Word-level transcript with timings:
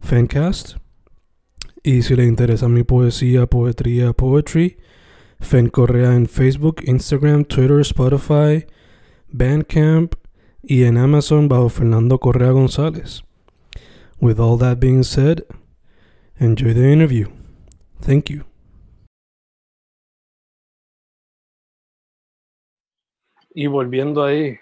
Fencast. 0.00 0.76
Y 1.82 2.02
si 2.02 2.16
le 2.16 2.24
interesa 2.24 2.68
mi 2.68 2.82
poesía, 2.82 3.46
poetría, 3.46 4.12
poetry, 4.12 4.78
Fen 5.40 5.68
Correa 5.68 6.14
en 6.14 6.26
Facebook, 6.26 6.82
Instagram, 6.84 7.44
Twitter, 7.44 7.80
Spotify, 7.80 8.66
Bandcamp 9.28 10.14
y 10.62 10.84
en 10.84 10.98
Amazon 10.98 11.48
bajo 11.48 11.68
Fernando 11.68 12.18
Correa 12.18 12.50
González. 12.50 13.22
With 14.20 14.40
all 14.40 14.58
that 14.58 14.78
being 14.80 15.04
said, 15.04 15.44
enjoy 16.40 16.74
the 16.74 16.92
interview. 16.92 17.28
Thank 18.00 18.30
you. 18.30 18.44
Y 23.54 23.66
volviendo 23.66 24.22
ahí, 24.24 24.58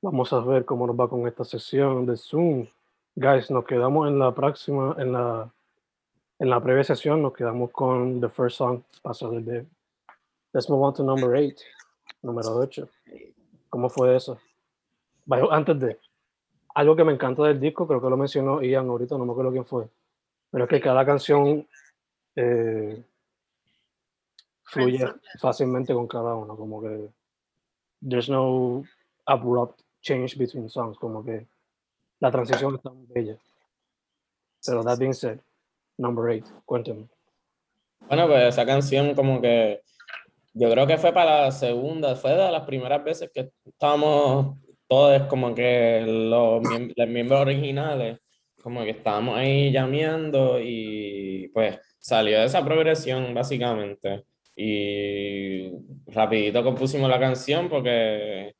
vamos 0.00 0.32
a 0.32 0.40
ver 0.40 0.64
cómo 0.64 0.86
nos 0.86 0.96
va 0.96 1.08
con 1.08 1.26
esta 1.26 1.44
sesión 1.44 2.06
de 2.06 2.16
Zoom. 2.16 2.66
Guys, 3.20 3.50
nos 3.50 3.64
quedamos 3.64 4.06
en 4.06 4.16
la 4.20 4.32
próxima, 4.32 4.94
en 4.96 5.10
la, 5.10 5.52
en 6.38 6.50
la 6.50 6.62
previa 6.62 6.84
sesión, 6.84 7.20
nos 7.20 7.32
quedamos 7.32 7.72
con 7.72 8.20
the 8.20 8.28
first 8.28 8.58
song, 8.58 8.80
Paso 9.02 9.28
del 9.32 9.44
Debe. 9.44 9.66
Let's 10.52 10.70
move 10.70 10.84
on 10.84 10.94
to 10.94 11.02
number 11.02 11.34
eight, 11.34 11.58
número 12.22 12.54
8. 12.54 12.88
¿Cómo 13.70 13.88
fue 13.90 14.14
eso? 14.14 14.38
Antes 15.50 15.80
de, 15.80 15.98
algo 16.76 16.94
que 16.94 17.02
me 17.02 17.12
encanta 17.12 17.42
del 17.42 17.58
disco, 17.58 17.88
creo 17.88 18.00
que 18.00 18.08
lo 18.08 18.16
mencionó 18.16 18.62
Ian 18.62 18.88
ahorita, 18.88 19.18
no 19.18 19.24
me 19.24 19.32
acuerdo 19.32 19.50
quién 19.50 19.66
fue, 19.66 19.88
pero 20.52 20.62
es 20.62 20.70
que 20.70 20.80
cada 20.80 21.04
canción 21.04 21.66
eh, 22.36 23.02
fluye 24.62 25.12
fácilmente 25.40 25.92
con 25.92 26.06
cada 26.06 26.36
uno, 26.36 26.56
como 26.56 26.80
que 26.80 27.08
there's 28.00 28.28
no 28.28 28.84
abrupt 29.26 29.80
change 30.02 30.38
between 30.38 30.70
songs, 30.70 30.96
como 30.98 31.24
que 31.24 31.48
la 32.20 32.30
transición 32.30 32.74
está 32.74 32.90
muy 32.90 33.06
bella. 33.06 33.36
Pero 34.64 34.82
that 34.84 34.98
being 34.98 35.14
said, 35.14 35.38
number 35.96 36.30
eight, 36.30 36.46
cuéntame. 36.64 37.08
Bueno, 38.08 38.26
pues 38.26 38.48
esa 38.48 38.64
canción 38.64 39.14
como 39.14 39.40
que 39.40 39.82
yo 40.54 40.70
creo 40.70 40.86
que 40.86 40.98
fue 40.98 41.12
para 41.12 41.42
la 41.44 41.52
segunda, 41.52 42.16
fue 42.16 42.32
de 42.32 42.50
las 42.50 42.64
primeras 42.64 43.04
veces 43.04 43.30
que 43.32 43.50
estábamos 43.64 44.56
todos 44.88 45.22
como 45.24 45.54
que 45.54 46.02
los, 46.06 46.62
los 46.96 47.08
miembros 47.08 47.40
originales, 47.40 48.18
como 48.62 48.82
que 48.82 48.90
estábamos 48.90 49.36
ahí 49.36 49.70
llameando 49.70 50.58
y 50.60 51.48
pues 51.54 51.78
salió 51.98 52.42
esa 52.42 52.64
progresión 52.64 53.32
básicamente. 53.34 54.24
Y 54.56 55.70
rapidito 56.06 56.64
compusimos 56.64 57.08
la 57.08 57.20
canción 57.20 57.68
porque 57.68 58.56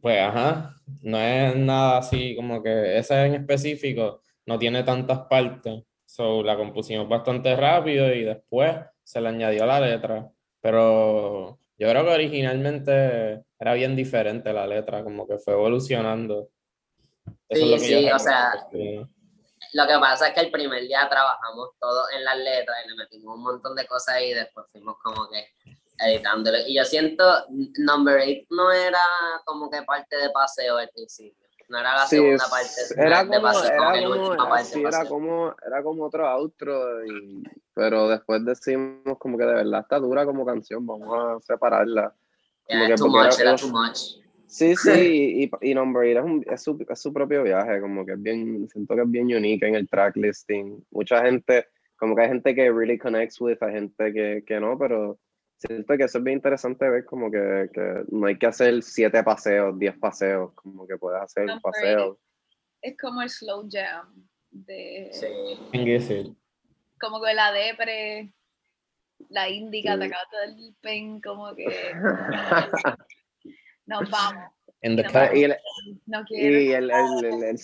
pues 0.00 0.20
ajá, 0.20 0.74
no 1.02 1.18
es 1.18 1.56
nada 1.56 1.98
así 1.98 2.34
como 2.34 2.62
que 2.62 2.98
esa 2.98 3.26
en 3.26 3.34
específico 3.34 4.22
no 4.46 4.58
tiene 4.58 4.82
tantas 4.82 5.20
partes. 5.28 5.82
So 6.06 6.42
la 6.42 6.56
compusimos 6.56 7.08
bastante 7.08 7.54
rápido 7.56 8.12
y 8.14 8.24
después 8.24 8.76
se 9.02 9.20
le 9.20 9.28
añadió 9.28 9.66
la 9.66 9.80
letra. 9.80 10.30
Pero 10.60 11.58
yo 11.78 11.90
creo 11.90 12.04
que 12.04 12.10
originalmente 12.10 13.44
era 13.58 13.74
bien 13.74 13.96
diferente 13.96 14.52
la 14.52 14.66
letra, 14.66 15.02
como 15.02 15.26
que 15.26 15.38
fue 15.38 15.54
evolucionando. 15.54 16.48
Eso 17.48 17.78
sí, 17.78 17.86
sí, 17.86 18.10
o 18.10 18.18
sea, 18.18 18.52
lo 19.72 19.86
que 19.86 19.98
pasa 19.98 20.28
es 20.28 20.34
que 20.34 20.40
el 20.40 20.50
primer 20.50 20.82
día 20.82 21.08
trabajamos 21.08 21.70
todo 21.78 22.04
en 22.16 22.24
las 22.24 22.36
letras 22.38 22.76
y 22.84 22.88
le 22.88 22.96
metimos 22.96 23.36
un 23.36 23.42
montón 23.42 23.74
de 23.74 23.86
cosas 23.86 24.20
y 24.22 24.32
después 24.32 24.66
fuimos 24.70 24.96
como 25.02 25.28
que 25.28 25.44
editándolo. 25.98 26.58
Y 26.66 26.76
yo 26.76 26.84
siento, 26.84 27.24
Number 27.78 28.20
8 28.20 28.46
no 28.50 28.70
era 28.70 28.98
como 29.44 29.70
que 29.70 29.82
parte 29.82 30.16
de 30.16 30.30
paseo 30.30 30.76
al 30.76 30.88
principio. 30.90 31.46
No 31.68 31.80
era 31.80 31.94
la 31.94 32.06
segunda 32.06 32.44
parte 32.48 32.80
era 32.96 33.24
de 33.24 33.40
paseo, 33.40 33.72
era 33.72 34.08
como, 34.08 34.58
sí, 34.62 34.82
era 34.82 35.04
como, 35.04 35.54
era 35.66 35.82
como 35.82 36.04
otro 36.04 36.28
outro, 36.28 37.04
y, 37.04 37.42
pero 37.74 38.08
después 38.08 38.44
decimos 38.44 39.18
como 39.18 39.36
que 39.36 39.44
de 39.44 39.54
verdad 39.54 39.80
está 39.80 39.98
dura 39.98 40.24
como 40.24 40.46
canción, 40.46 40.86
vamos 40.86 41.08
a 41.10 41.40
separarla. 41.44 42.14
Yeah, 42.68 42.94
too 42.94 43.08
much, 43.08 43.40
era, 43.40 43.56
too 43.56 43.68
much. 43.68 43.98
Sí, 44.46 44.76
sí, 44.76 45.50
y, 45.60 45.70
y 45.70 45.74
Number 45.74 46.16
8 46.16 46.42
es, 46.46 46.52
es, 46.52 46.62
su, 46.62 46.86
es 46.88 47.00
su 47.00 47.12
propio 47.12 47.42
viaje, 47.42 47.80
como 47.80 48.06
que 48.06 48.12
es 48.12 48.22
bien, 48.22 48.68
siento 48.70 48.94
que 48.94 49.02
es 49.02 49.10
bien 49.10 49.26
unique 49.26 49.66
en 49.66 49.74
el 49.74 49.88
track 49.88 50.16
listing. 50.16 50.84
Mucha 50.92 51.20
gente, 51.22 51.66
como 51.96 52.14
que 52.14 52.22
hay 52.22 52.28
gente 52.28 52.54
que 52.54 52.70
really 52.70 52.96
connects 52.96 53.40
with, 53.40 53.58
hay 53.60 53.72
gente 53.72 54.12
que, 54.12 54.44
que 54.46 54.60
no, 54.60 54.78
pero 54.78 55.18
siento 55.56 55.96
que 55.96 56.04
eso 56.04 56.18
es 56.18 56.24
bien 56.24 56.38
interesante 56.38 56.88
ver 56.88 57.04
como 57.04 57.30
que, 57.30 57.70
que, 57.72 58.04
no 58.08 58.26
hay 58.26 58.38
que 58.38 58.46
hacer 58.46 58.82
siete 58.82 59.22
paseos, 59.22 59.78
diez 59.78 59.96
paseos, 59.98 60.52
como 60.54 60.86
que 60.86 60.96
puedes 60.96 61.20
hacer 61.20 61.48
un 61.50 61.60
paseo. 61.60 62.18
Es 62.80 62.96
como 62.98 63.22
el 63.22 63.30
slow 63.30 63.68
jam 63.70 64.28
de... 64.50 65.10
Sí. 65.12 66.36
Como 67.00 67.22
que 67.22 67.34
la 67.34 67.52
depre, 67.52 68.32
la 69.28 69.48
indica, 69.48 69.94
sí. 69.94 70.00
te 70.00 70.04
acabas 70.06 70.28
del 70.30 70.74
pen, 70.80 71.20
como 71.20 71.54
que... 71.54 71.64
Nos 73.86 74.10
vamos. 74.10 74.55
And 74.86 74.96
the 74.96 75.02
no, 75.02 75.34
y 75.34 75.44
el, 75.44 75.56
no 76.06 76.24
y 76.28 76.72
el, 76.72 76.90
el, 76.90 77.24
el, 77.24 77.58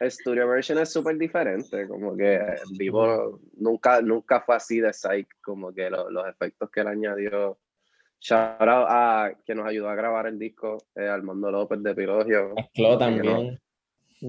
el, 0.00 0.10
studio 0.10 0.48
version 0.48 0.78
es 0.78 0.92
súper 0.92 1.16
diferente, 1.16 1.86
como 1.86 2.16
que 2.16 2.34
en 2.34 2.76
vivo 2.76 3.40
nunca, 3.56 4.00
nunca 4.02 4.40
fue 4.40 4.56
así 4.56 4.80
de 4.80 4.92
psych, 4.92 5.28
como 5.40 5.72
que 5.72 5.88
lo, 5.88 6.10
los 6.10 6.26
efectos 6.26 6.70
que 6.70 6.80
él 6.80 6.88
añadió. 6.88 7.58
Shout 8.20 8.60
out 8.60 8.86
a 8.88 9.32
que 9.46 9.54
nos 9.54 9.68
ayudó 9.68 9.88
a 9.88 9.94
grabar 9.94 10.26
el 10.26 10.36
disco, 10.36 10.78
eh, 10.96 11.06
Armando 11.06 11.50
López 11.52 11.80
de 11.80 11.94
Pilogio. 11.94 12.54
Mezcló 12.56 12.98
también. 12.98 13.60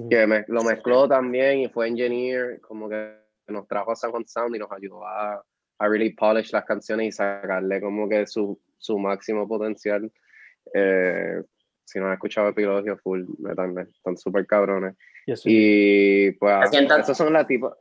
Que 0.09 0.27
me, 0.27 0.45
lo 0.47 0.63
mezcló 0.63 1.07
también 1.07 1.59
y 1.59 1.69
fue 1.69 1.87
engineer, 1.87 2.59
como 2.61 2.87
que 2.89 3.15
nos 3.47 3.67
trajo 3.67 3.91
a 3.91 3.95
Juan 3.95 4.27
Sound 4.27 4.55
y 4.55 4.59
nos 4.59 4.71
ayudó 4.71 5.03
a, 5.07 5.43
a 5.79 5.87
really 5.87 6.13
polish 6.13 6.51
las 6.51 6.65
canciones 6.65 7.07
y 7.07 7.11
sacarle 7.11 7.81
como 7.81 8.07
que 8.07 8.27
su, 8.27 8.59
su 8.77 8.99
máximo 8.99 9.47
potencial. 9.47 10.11
Eh, 10.73 11.41
si 11.85 11.99
no 11.99 12.07
has 12.07 12.13
escuchado 12.13 12.49
Epilogio, 12.49 12.97
full 12.97 13.23
metal, 13.39 13.87
están 13.93 14.17
súper 14.17 14.45
cabrones. 14.45 14.95
Y 15.25 16.31
pues, 16.31 16.71
esos 16.73 17.17
son 17.17 17.33
las 17.33 17.47
tipos. 17.47 17.73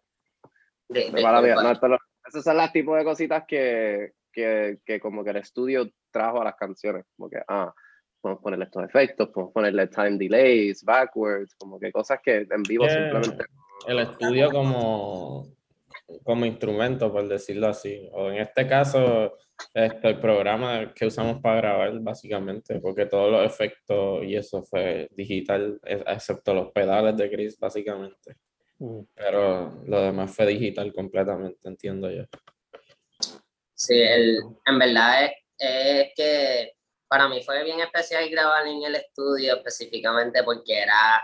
De, 0.89 1.11
de, 1.11 1.23
no, 1.23 1.99
esos 2.27 2.45
son 2.45 2.57
las 2.57 2.73
tipos 2.73 2.97
de 2.99 3.05
cositas 3.05 3.45
que, 3.49 4.13
que, 4.33 4.79
que, 4.85 5.01
como 5.01 5.25
que 5.25 5.31
el 5.31 5.39
estudio 5.39 5.91
trajo 6.11 6.43
a 6.43 6.45
las 6.45 6.57
canciones. 6.57 7.05
Como 7.17 7.31
que, 7.31 7.39
ah, 7.49 7.73
podemos 8.21 8.43
ponerle 8.43 8.67
estos 8.67 8.85
efectos, 8.85 9.29
podemos 9.31 9.53
ponerle 9.53 9.87
time 9.89 10.19
delays, 10.19 10.85
backwards, 10.85 11.55
como 11.57 11.79
que 11.79 11.91
cosas 11.91 12.21
que 12.23 12.47
en 12.51 12.63
vivo 12.63 12.89
simplemente. 12.89 13.45
El 13.87 13.99
estudio 13.99 14.51
como, 14.51 15.47
como 16.23 16.47
instrumento, 16.47 17.13
por 17.13 17.27
decirlo 17.29 17.69
así. 17.69 18.09
O 18.13 18.31
en 18.31 18.37
este 18.37 18.67
caso, 18.67 19.37
este, 19.73 20.09
el 20.09 20.21
programa 20.21 20.93
que 20.95 21.07
usamos 21.07 21.41
para 21.41 21.57
grabar, 21.57 21.99
básicamente, 22.01 22.79
porque 22.81 23.07
todos 23.07 23.33
los 23.33 23.45
efectos 23.45 24.25
y 24.25 24.37
eso 24.37 24.63
fue 24.65 25.09
digital, 25.13 25.81
excepto 25.85 26.55
los 26.55 26.73
pedales 26.73 27.17
de 27.17 27.31
Chris, 27.31 27.59
básicamente. 27.59 28.37
Mm. 28.79 29.01
Pero 29.15 29.83
lo 29.87 30.01
demás 30.01 30.35
fue 30.35 30.47
digital 30.47 30.93
completamente, 30.93 31.69
entiendo 31.69 32.11
yo. 32.11 32.25
Sí, 33.75 34.01
el, 34.01 34.39
en 34.67 34.79
verdad 34.79 35.25
es, 35.25 35.33
es 35.59 36.13
que 36.15 36.73
para 37.09 37.29
mí 37.29 37.43
fue 37.43 37.63
bien 37.65 37.81
especial 37.81 38.29
grabar 38.29 38.67
en 38.67 38.83
el 38.83 38.97
estudio 38.97 39.57
específicamente 39.57 40.43
porque 40.43 40.79
era, 40.79 41.23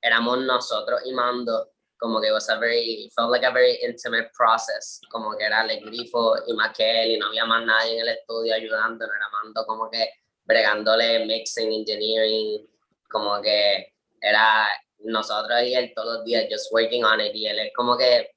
éramos 0.00 0.40
nosotros 0.40 1.00
y 1.04 1.12
Mando 1.12 1.70
como 2.02 2.20
que 2.20 2.32
was 2.32 2.48
a 2.48 2.58
very, 2.58 3.08
felt 3.14 3.30
like 3.30 3.44
a 3.44 3.52
very 3.52 3.78
intimate 3.80 4.28
process, 4.36 5.00
como 5.08 5.36
que 5.36 5.44
era 5.44 5.62
el 5.62 5.80
grifo 5.84 6.34
y 6.48 6.52
más 6.52 6.76
que 6.76 7.04
él 7.04 7.12
y 7.12 7.16
no 7.16 7.28
había 7.28 7.44
más 7.44 7.64
nadie 7.64 7.94
en 7.94 8.00
el 8.00 8.08
estudio 8.08 8.56
ayudando, 8.56 9.04
era 9.04 9.28
mando 9.30 9.64
como 9.64 9.88
que 9.88 10.10
bregándole 10.42 11.24
mixing, 11.26 11.72
engineering, 11.72 12.68
como 13.08 13.40
que 13.40 13.94
era 14.20 14.66
nosotros 14.98 15.62
y 15.62 15.74
él 15.74 15.92
todos 15.94 16.16
los 16.16 16.24
días 16.24 16.46
just 16.50 16.72
working 16.72 17.04
on 17.04 17.20
it 17.20 17.32
y 17.36 17.46
él 17.46 17.60
es 17.60 17.72
como 17.72 17.96
que 17.96 18.32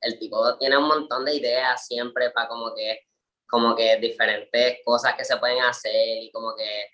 el 0.00 0.18
tipo 0.18 0.56
tiene 0.56 0.78
un 0.78 0.88
montón 0.88 1.26
de 1.26 1.34
ideas 1.34 1.86
siempre 1.86 2.30
para 2.30 2.48
como 2.48 2.74
que 2.74 3.00
como 3.46 3.76
que 3.76 3.98
diferentes 3.98 4.78
cosas 4.82 5.14
que 5.14 5.26
se 5.26 5.36
pueden 5.36 5.60
hacer 5.62 6.22
y 6.22 6.30
como 6.30 6.56
que 6.56 6.86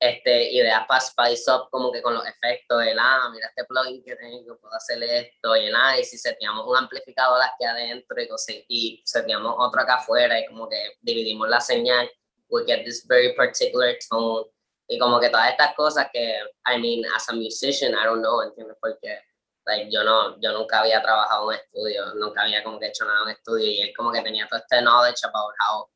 este, 0.00 0.52
ideas 0.52 0.86
para 0.86 1.00
spice 1.00 1.50
up 1.50 1.68
como 1.70 1.90
que 1.90 2.00
con 2.00 2.14
los 2.14 2.26
efectos, 2.26 2.82
el 2.84 2.98
ah, 2.98 3.28
mira 3.32 3.48
este 3.48 3.64
plugin 3.64 4.02
que 4.04 4.14
tengo, 4.16 4.56
puedo 4.58 4.74
hacer 4.74 5.02
esto, 5.02 5.56
y 5.56 5.66
el 5.66 5.74
ah, 5.74 5.98
y 5.98 6.04
si 6.04 6.16
seteamos 6.18 6.66
un 6.66 6.76
amplificador 6.76 7.40
aquí 7.42 7.64
adentro 7.64 8.20
y, 8.20 8.28
cosas, 8.28 8.56
y 8.68 9.02
seteamos 9.04 9.54
otro 9.58 9.80
acá 9.82 9.96
afuera 9.96 10.38
y 10.38 10.46
como 10.46 10.68
que 10.68 10.96
dividimos 11.00 11.48
la 11.48 11.60
señal, 11.60 12.10
we 12.48 12.64
get 12.64 12.84
this 12.84 13.06
very 13.06 13.34
particular 13.34 13.96
tone, 14.08 14.48
y 14.86 14.98
como 14.98 15.18
que 15.18 15.30
todas 15.30 15.50
estas 15.50 15.74
cosas 15.74 16.08
que, 16.12 16.38
I 16.66 16.78
mean, 16.80 17.04
as 17.14 17.28
a 17.28 17.32
musician, 17.32 17.92
I 17.92 18.04
don't 18.04 18.22
know, 18.22 18.40
¿entiendes? 18.42 18.76
Porque 18.80 19.20
like, 19.66 19.90
yo, 19.90 20.02
no, 20.02 20.40
yo 20.40 20.52
nunca 20.52 20.80
había 20.80 21.02
trabajado 21.02 21.52
en 21.52 21.58
estudio, 21.58 22.14
nunca 22.14 22.42
había 22.42 22.62
como 22.64 22.78
que 22.78 22.86
hecho 22.86 23.04
nada 23.04 23.24
en 23.24 23.30
estudio, 23.30 23.66
y 23.66 23.82
él 23.82 23.92
como 23.96 24.12
que 24.12 24.22
tenía 24.22 24.46
todo 24.48 24.60
este 24.60 24.80
knowledge 24.80 25.24
about 25.24 25.52
how, 25.60 25.88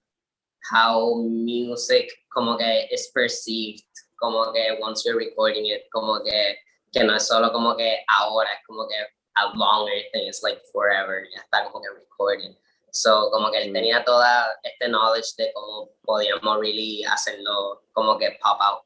how 0.71 1.23
music 1.23 2.11
como 2.33 2.57
que 2.57 2.89
is 2.91 3.11
perceived 3.15 3.83
como 4.23 4.53
que 4.53 4.79
once 4.81 5.05
you're 5.05 5.19
recording 5.19 5.67
it, 5.67 5.91
como 5.93 6.23
que, 6.23 6.57
que 6.93 7.03
no 7.03 7.17
es 7.17 7.27
solo 7.27 7.51
como 7.51 7.77
que 7.77 7.99
ahora, 8.09 8.49
es 8.53 8.67
como 8.67 8.87
que 8.87 8.95
a 9.37 9.51
longer 9.57 10.03
thing, 10.13 10.29
it's 10.29 10.43
like 10.43 10.61
forever, 10.73 11.27
ya 11.35 11.41
está 11.41 11.65
como 11.65 11.83
que 11.83 11.89
recording. 11.91 12.55
So, 12.93 13.31
como 13.33 13.51
que 13.51 13.63
él 13.63 13.71
mm. 13.71 13.73
tenía 13.73 14.05
toda 14.05 14.47
este 14.63 14.89
knowledge 14.89 15.35
de 15.39 15.51
cómo 15.55 15.91
podíamos 16.05 16.61
really 16.61 17.03
hacerlo 17.05 17.83
como 17.93 18.19
que 18.19 18.39
pop 18.43 18.59
out. 18.61 18.83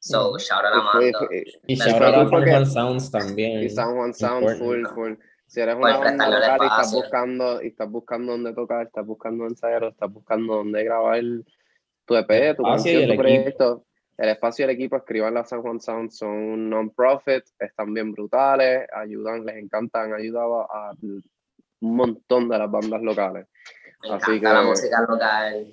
So, 0.00 0.32
mm. 0.32 0.38
shout 0.40 0.64
out 0.64 0.72
a 0.72 0.82
Mando. 0.82 1.28
Y 1.68 1.76
shout 1.76 2.02
out 2.02 2.26
a 2.26 2.30
San 2.30 2.42
Juan 2.42 2.66
Sounds 2.66 3.10
también. 3.10 3.62
Y 3.62 3.68
San 3.68 3.94
Juan 3.94 4.14
Sounds 4.14 4.58
full, 4.58 4.86
full. 4.94 5.12
Si 5.50 5.60
eres 5.60 5.74
una 5.74 5.98
banda 5.98 6.28
local 6.28 6.58
y 6.62 6.66
estás 6.66 6.92
buscando, 6.92 7.60
y 7.60 7.66
estás 7.66 7.90
buscando 7.90 8.32
dónde 8.32 8.54
tocar, 8.54 8.86
estás 8.86 9.04
buscando 9.04 9.48
ensayar, 9.48 9.82
estás 9.82 10.12
buscando 10.12 10.54
dónde 10.54 10.84
grabar 10.84 11.20
tu 12.04 12.14
EP, 12.14 12.56
tu 12.56 12.62
canción, 12.62 13.10
tu 13.10 13.16
proyecto, 13.16 13.84
el 14.16 14.28
espacio 14.28 14.62
y 14.62 14.64
el 14.68 14.76
equipo 14.76 14.96
escriban 14.96 15.34
la 15.34 15.44
San 15.44 15.60
Juan 15.60 15.80
Sound 15.80 16.12
son 16.12 16.70
non-profit, 16.70 17.42
están 17.58 17.92
bien 17.92 18.12
brutales, 18.12 18.86
ayudan, 18.94 19.44
les 19.44 19.56
encantan, 19.56 20.12
han 20.12 20.20
ayudado 20.20 20.70
a 20.72 20.92
un 21.00 21.24
montón 21.80 22.48
de 22.48 22.56
las 22.56 22.70
bandas 22.70 23.02
locales. 23.02 23.48
Me 24.04 24.14
Así 24.14 24.38
que, 24.38 24.46
la 24.46 24.62
música 24.62 25.00
local. 25.00 25.66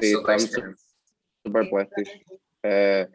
Sí, 0.00 0.12
super, 0.12 0.40
super. 0.40 1.88
Eh, 2.62 3.08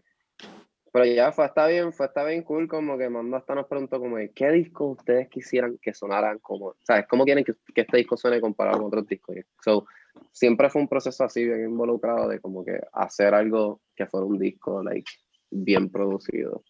pero 0.93 1.05
ya 1.05 1.31
fue 1.31 1.45
está 1.45 1.65
bien, 1.65 1.91
fue 1.91 2.05
está 2.05 2.23
bien 2.23 2.43
cool, 2.43 2.67
como 2.67 2.99
que 2.99 3.09
Mando 3.09 3.35
hasta 3.35 3.55
nos 3.55 3.65
preguntó 3.65 3.99
como 3.99 4.15
qué 4.35 4.51
disco 4.51 4.89
ustedes 4.89 5.27
quisieran 5.27 5.79
que 5.81 5.91
sonaran 5.91 6.37
como, 6.37 6.75
¿sabes? 6.83 7.07
¿Cómo 7.09 7.25
quieren 7.25 7.43
que, 7.43 7.53
que 7.73 7.81
este 7.81 7.97
disco 7.97 8.15
suene 8.15 8.39
comparado 8.39 8.77
con 8.77 8.85
otros 8.85 9.07
discos? 9.07 9.37
So, 9.59 9.87
siempre 10.31 10.69
fue 10.69 10.83
un 10.83 10.87
proceso 10.87 11.23
así 11.23 11.43
bien 11.45 11.63
involucrado 11.63 12.27
de 12.27 12.39
como 12.39 12.63
que 12.63 12.79
hacer 12.91 13.33
algo 13.33 13.81
que 13.95 14.05
fuera 14.05 14.27
un 14.27 14.37
disco 14.37 14.83
like, 14.83 15.11
bien 15.49 15.89
producido. 15.89 16.63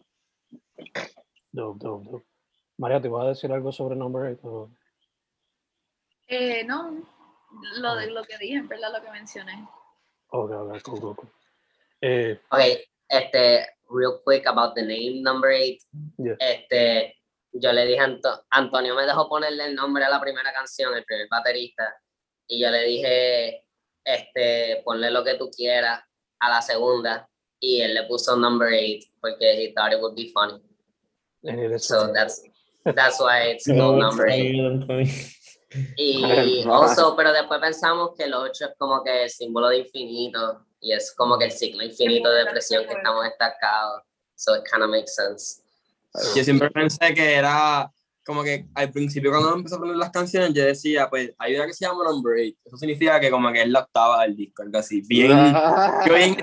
Dope, 1.52 1.84
dope, 1.84 2.10
dope. 2.10 2.26
María, 2.78 3.02
¿te 3.02 3.08
vas 3.08 3.26
a 3.26 3.28
decir 3.28 3.52
algo 3.52 3.72
sobre 3.72 3.94
Number 3.94 4.38
8? 4.42 4.70
Eh, 6.28 6.64
no, 6.64 6.96
lo, 7.76 7.94
de, 7.96 8.10
lo 8.10 8.24
que 8.24 8.38
dije, 8.38 8.54
en 8.54 8.68
verdad, 8.68 8.90
lo 8.90 9.04
que 9.04 9.10
mencioné. 9.10 9.68
Ok, 10.28 10.50
ok, 10.50 10.82
cool, 10.82 11.00
cool, 11.00 11.16
cool. 11.16 11.30
Eh, 12.00 12.40
ok, 12.50 12.60
este, 13.06 13.73
real 13.90 14.20
quick 14.24 14.46
about 14.46 14.74
the 14.74 14.82
name 14.82 15.22
Number 15.22 15.50
8. 15.50 15.78
Este, 16.38 17.16
yo 17.52 17.72
le 17.72 17.86
dije 17.86 18.00
a 18.00 18.44
Antonio, 18.50 18.94
me 18.94 19.04
dejó 19.04 19.28
ponerle 19.28 19.66
el 19.66 19.74
nombre 19.74 20.04
a 20.04 20.10
la 20.10 20.20
primera 20.20 20.52
canción, 20.52 20.94
el 20.94 21.04
primer 21.04 21.28
baterista 21.30 21.94
y 22.46 22.60
yo 22.60 22.70
le 22.70 22.84
dije, 22.84 23.64
este, 24.04 24.82
ponle 24.84 25.10
lo 25.10 25.24
que 25.24 25.34
tú 25.34 25.50
quieras 25.50 26.00
a 26.40 26.50
la 26.50 26.60
segunda 26.60 27.28
y 27.60 27.80
él 27.80 27.94
le 27.94 28.04
puso 28.04 28.36
number 28.36 28.72
eight 28.72 29.04
porque 29.20 29.54
he 29.54 29.72
thought 29.72 29.92
it 29.92 30.00
would 30.00 30.14
be 30.14 30.30
funny. 30.32 30.60
So 31.78 32.12
that's, 32.12 32.42
that's 32.84 33.20
why 33.20 33.50
it's 33.52 33.66
called 33.66 33.98
number 33.98 34.26
eight. 34.28 34.54
Y 35.96 36.64
also, 36.70 37.16
pero 37.16 37.32
después 37.32 37.60
pensamos 37.60 38.10
que 38.16 38.24
el 38.24 38.34
8 38.34 38.64
es 38.66 38.70
como 38.78 39.02
que 39.02 39.24
el 39.24 39.30
símbolo 39.30 39.68
de 39.68 39.78
infinito 39.78 40.66
y 40.84 40.92
es 40.92 41.12
como 41.16 41.38
que 41.38 41.46
el 41.46 41.52
ciclo 41.52 41.82
infinito 41.82 42.30
de 42.30 42.44
depresión 42.44 42.84
que 42.86 42.92
estamos 42.92 43.24
destacados. 43.24 44.02
So 44.36 44.54
it 44.54 44.64
kind 44.70 44.82
of 44.82 44.90
makes 44.90 45.14
sense. 45.14 45.62
Yo 46.36 46.44
siempre 46.44 46.70
pensé 46.70 47.14
que 47.14 47.34
era 47.34 47.90
como 48.24 48.42
que 48.42 48.66
al 48.74 48.90
principio 48.92 49.30
cuando 49.30 49.54
empezó 49.54 49.76
a 49.76 49.80
poner 49.80 49.96
las 49.96 50.10
canciones, 50.10 50.52
yo 50.52 50.64
decía, 50.64 51.08
pues 51.08 51.32
hay 51.38 51.56
una 51.56 51.66
que 51.66 51.72
se 51.72 51.86
llama 51.86 52.04
Number 52.04 52.34
8. 52.38 52.56
Eso 52.66 52.76
significa 52.76 53.18
que 53.18 53.30
como 53.30 53.50
que 53.52 53.62
es 53.62 53.68
la 53.68 53.80
octava 53.80 54.22
del 54.22 54.36
disco, 54.36 54.62
algo 54.62 54.78
así. 54.78 55.00
Bien, 55.06 55.30
yo 56.06 56.14
bien, 56.14 56.36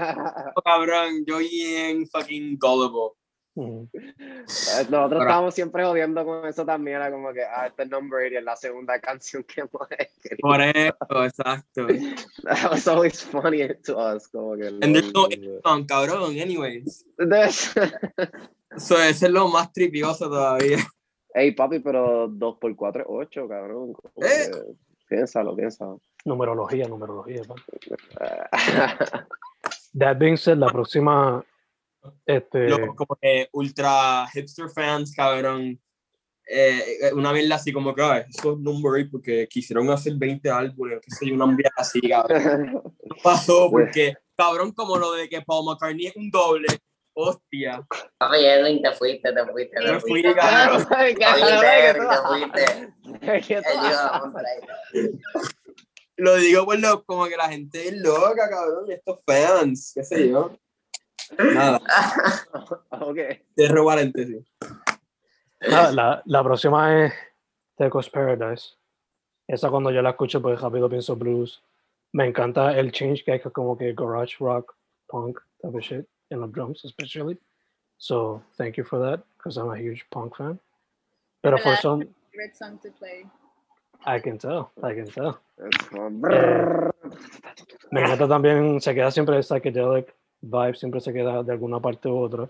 cabrón, 0.65 1.23
yo 1.25 1.37
bien 1.37 2.07
fucking 2.07 2.57
gullible. 2.59 3.20
Nosotros 3.53 5.21
estábamos 5.21 5.53
siempre 5.53 5.83
jodiendo 5.83 6.23
con 6.23 6.47
eso 6.47 6.65
también, 6.65 6.97
era 6.97 7.11
como 7.11 7.33
que, 7.33 7.43
ah, 7.43 7.67
este 7.67 7.83
es 7.83 7.89
Number 7.89 8.25
8 8.25 8.33
y 8.33 8.37
es 8.37 8.43
la 8.43 8.55
segunda 8.55 8.99
canción 9.01 9.43
que 9.43 9.61
hemos 9.61 9.91
escrito. 9.91 10.41
Por 10.41 10.61
eso, 10.61 11.25
exacto. 11.25 11.87
That 12.43 12.71
was 12.71 12.87
always 12.87 13.21
funny 13.21 13.67
to 13.83 13.97
us, 13.97 14.27
como 14.29 14.55
que... 14.55 14.67
And 14.67 14.95
there's 14.95 15.13
no 15.13 15.27
song, 15.63 15.85
cabrón, 15.85 16.37
anyways. 16.39 17.05
so, 18.77 19.01
ese 19.01 19.25
es 19.25 19.31
lo 19.31 19.49
más 19.49 19.71
tripioso 19.73 20.29
todavía. 20.29 20.77
Ey, 21.33 21.51
papi, 21.51 21.79
pero 21.79 22.27
2 22.29 22.57
por 22.57 22.75
4 22.75 23.01
es 23.01 23.07
8, 23.09 23.47
cabrón. 23.47 23.93
Eh. 24.17 24.51
Piénsalo, 25.09 25.55
piénsalo. 25.55 26.01
Numerología, 26.23 26.87
numerología, 26.87 27.41
papi. 27.43 27.63
That 29.97 30.17
being 30.19 30.37
said, 30.37 30.57
la 30.57 30.67
próxima. 30.67 31.43
Este... 32.25 32.67
como 32.95 33.17
que 33.21 33.49
ultra 33.51 34.27
hipster 34.33 34.69
fans, 34.69 35.13
cabrón. 35.15 35.79
Eh, 36.47 37.11
una 37.13 37.31
vez 37.31 37.49
así 37.51 37.71
como 37.71 37.93
que, 37.93 38.01
ah, 38.01 38.25
eso 38.27 38.53
es 38.53 38.59
number 38.59 39.07
porque 39.09 39.47
quisieron 39.47 39.89
hacer 39.89 40.13
20 40.15 40.49
álbumes, 40.49 40.99
que 41.01 41.11
sé 41.11 41.31
una 41.31 41.45
ambiente 41.45 41.73
así, 41.77 42.01
cabrón. 42.01 42.83
No 43.11 43.17
pasó 43.21 43.69
porque, 43.69 44.13
cabrón, 44.37 44.71
como 44.71 44.97
lo 44.97 45.11
de 45.13 45.27
que 45.27 45.41
Paul 45.41 45.65
McCartney 45.65 46.07
es 46.07 46.15
un 46.15 46.31
doble 46.31 46.67
Hostia. 47.13 47.85
Papi 48.17 48.45
Edwin, 48.45 48.81
te 48.81 48.91
fuiste, 48.93 49.33
te 49.33 49.45
fuiste. 49.45 49.79
Te 49.79 49.99
fui, 49.99 50.23
cabrón. 50.23 50.87
Te 53.19 53.41
fuiste, 53.41 53.61
Lo 56.15 56.35
digo 56.35 56.65
por 56.65 56.79
lo, 56.79 57.03
como 57.03 57.25
que 57.25 57.35
la 57.35 57.49
gente 57.49 57.89
es 57.89 57.97
loca, 57.97 58.49
cabrón, 58.49 58.89
estos 58.89 59.19
fans, 59.25 59.91
qué 59.93 60.03
sé 60.03 60.29
yo. 60.29 60.57
Nada. 61.37 61.81
ok. 62.89 63.17
Cierro 63.55 63.85
paréntesis. 63.85 64.45
La, 65.61 65.91
la, 65.91 66.21
la 66.25 66.43
próxima 66.43 67.05
es 67.05 67.13
Tecos 67.75 68.09
Paradise. 68.09 68.75
Esa 69.47 69.69
cuando 69.69 69.91
yo 69.91 70.01
la 70.01 70.11
escucho, 70.11 70.41
pues 70.41 70.59
rápido 70.59 70.89
pienso 70.89 71.15
blues. 71.15 71.63
Me 72.13 72.25
encanta 72.25 72.77
el 72.77 72.91
change 72.91 73.23
que 73.23 73.33
hay 73.33 73.39
como 73.39 73.77
que 73.77 73.93
garage 73.93 74.37
rock, 74.39 74.75
punk, 75.07 75.39
type 75.61 75.77
of 75.77 75.83
shit. 75.83 76.07
in 76.31 76.41
the 76.41 76.47
drums 76.47 76.81
especially. 76.83 77.37
So 77.97 78.41
thank 78.57 78.77
you 78.77 78.83
for 78.83 78.99
that 78.99 79.23
because 79.37 79.57
I'm 79.57 79.69
a 79.69 79.77
huge 79.77 80.05
punk 80.09 80.35
fan. 80.37 80.59
But 81.43 81.61
for 81.61 81.75
some 81.75 81.99
favorite 82.31 82.57
song 82.57 82.79
to 82.83 82.89
play. 82.91 83.25
I 84.05 84.19
can 84.19 84.39
tell, 84.39 84.71
I 84.81 84.93
can 84.95 85.05
tell. 85.05 85.39
Eh, 85.59 86.89
me 87.91 88.01
encanta 88.01 88.27
también, 88.27 88.81
se 88.81 88.95
queda 88.95 89.11
siempre 89.11 89.35
el 89.35 89.43
psychedelic 89.43 90.15
vibe, 90.41 90.75
siempre 90.75 90.99
se 91.01 91.13
queda 91.13 91.43
de 91.43 91.51
alguna 91.51 91.79
parte 91.79 92.09
u 92.09 92.17
otra. 92.17 92.49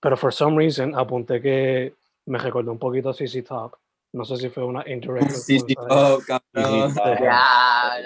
Pero 0.00 0.16
for 0.16 0.32
some 0.32 0.56
reason 0.56 0.94
apunté 0.94 1.40
que 1.40 1.94
me 2.26 2.38
recordó 2.38 2.72
un 2.72 2.78
poquito 2.78 3.10
a 3.10 3.14
CC 3.14 3.42
Top. 3.42 3.74
No 4.12 4.24
sé 4.24 4.36
si 4.36 4.48
fue 4.48 4.64
una 4.64 4.84
indirect. 4.88 5.30
CC 5.46 5.74
Top, 5.74 6.22
cabrón. 6.26 6.94
Yeah, 7.20 7.98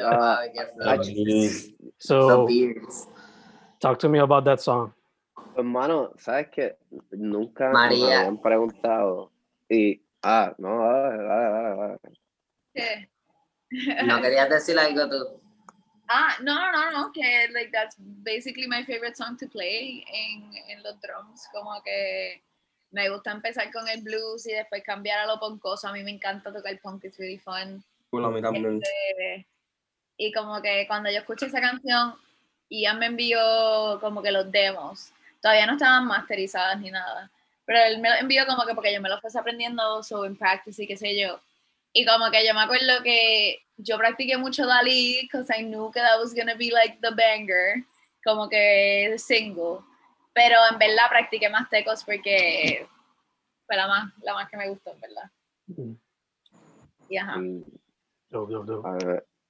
so, 1.99 2.47
Talk 3.79 3.99
to 3.99 4.09
me 4.09 4.21
about 4.21 4.45
that 4.45 4.61
song. 4.61 4.93
Hermano, 5.57 6.13
sabes 6.17 6.49
que 6.49 6.77
nunca 7.11 7.71
me 7.71 7.79
habían 7.79 8.41
preguntado 8.41 9.31
y 9.69 10.01
ah, 10.23 10.55
no, 10.59 10.79
dale, 10.79 11.23
dale, 11.25 11.77
dale. 11.77 11.99
¿Qué? 12.75 13.09
No 14.07 14.21
querías 14.21 14.49
decir 14.49 14.79
algo 14.79 15.09
tú. 15.09 15.42
Ah, 16.09 16.37
no, 16.43 16.55
no, 16.55 16.73
no, 16.73 16.91
no, 16.91 17.13
que 17.13 17.49
like 17.53 17.71
that's 17.73 17.97
basically 17.99 18.67
my 18.67 18.85
favorite 18.85 19.17
song 19.17 19.37
to 19.39 19.47
play 19.49 20.05
en, 20.13 20.53
en 20.69 20.83
los 20.83 21.01
drums, 21.01 21.49
como 21.53 21.81
que 21.83 22.43
me 22.91 23.09
gusta 23.09 23.33
empezar 23.33 23.73
con 23.73 23.89
el 23.89 24.03
blues 24.03 24.47
y 24.47 24.53
después 24.53 24.83
cambiar 24.85 25.21
a 25.21 25.27
lo 25.27 25.39
poncoso. 25.39 25.89
A 25.89 25.93
mí 25.93 26.03
me 26.05 26.11
encanta 26.11 26.53
tocar 26.53 26.79
punk, 26.81 27.05
it's 27.05 27.19
really 27.19 27.39
fun. 27.39 27.83
Este, 28.13 29.47
y 30.19 30.33
como 30.33 30.61
que 30.61 30.87
cuando 30.87 31.11
yo 31.11 31.19
escuché 31.19 31.47
esa 31.47 31.61
canción, 31.61 32.15
Ian 32.69 32.99
me 32.99 33.07
envió 33.07 33.99
como 34.01 34.23
que 34.23 34.31
los 34.31 34.53
demos. 34.53 35.11
Todavía 35.41 35.67
no 35.67 35.73
estaban 35.73 36.07
masterizadas 36.07 36.79
ni 36.81 36.91
nada. 36.91 37.31
Pero 37.65 37.79
él 37.81 37.99
me 38.01 38.11
los 38.11 38.21
envió 38.21 38.47
como 38.47 38.67
que 38.67 38.75
porque 38.75 38.93
yo 38.93 39.01
me 39.01 39.09
los 39.09 39.21
fuese 39.21 39.39
aprendiendo, 39.39 40.03
so 40.03 40.25
en 40.25 40.37
practice 40.37 40.83
y 40.83 40.87
qué 40.87 40.97
sé 40.97 41.19
yo. 41.19 41.41
Y 41.93 42.07
como 42.07 42.31
que 42.31 42.47
yo 42.47 42.55
me 42.55 42.63
acuerdo 42.63 43.03
que 43.03 43.59
yo 43.77 43.99
practiqué 43.99 44.37
mucho 44.39 44.67
Dalí, 44.67 45.21
because 45.23 45.51
I 45.51 45.63
knew 45.63 45.91
that 45.93 46.19
was 46.19 46.35
gonna 46.35 46.55
be 46.55 46.71
like 46.71 46.99
the 47.03 47.11
banger, 47.15 47.85
como 48.25 48.49
que 48.49 49.15
single. 49.19 49.81
Pero 50.35 50.57
en 50.71 50.79
verdad 50.79 51.11
practiqué 51.11 51.51
más 51.51 51.69
tecos 51.69 52.05
porque 52.05 52.87
fue 53.67 53.77
la 53.77 53.87
más, 53.87 54.13
la 54.23 54.35
más 54.35 54.49
que 54.49 54.57
me 54.57 54.69
gustó, 54.71 54.93
en 54.93 55.01
verdad. 55.01 55.31
Y 57.09 57.17
ajá. 57.19 57.37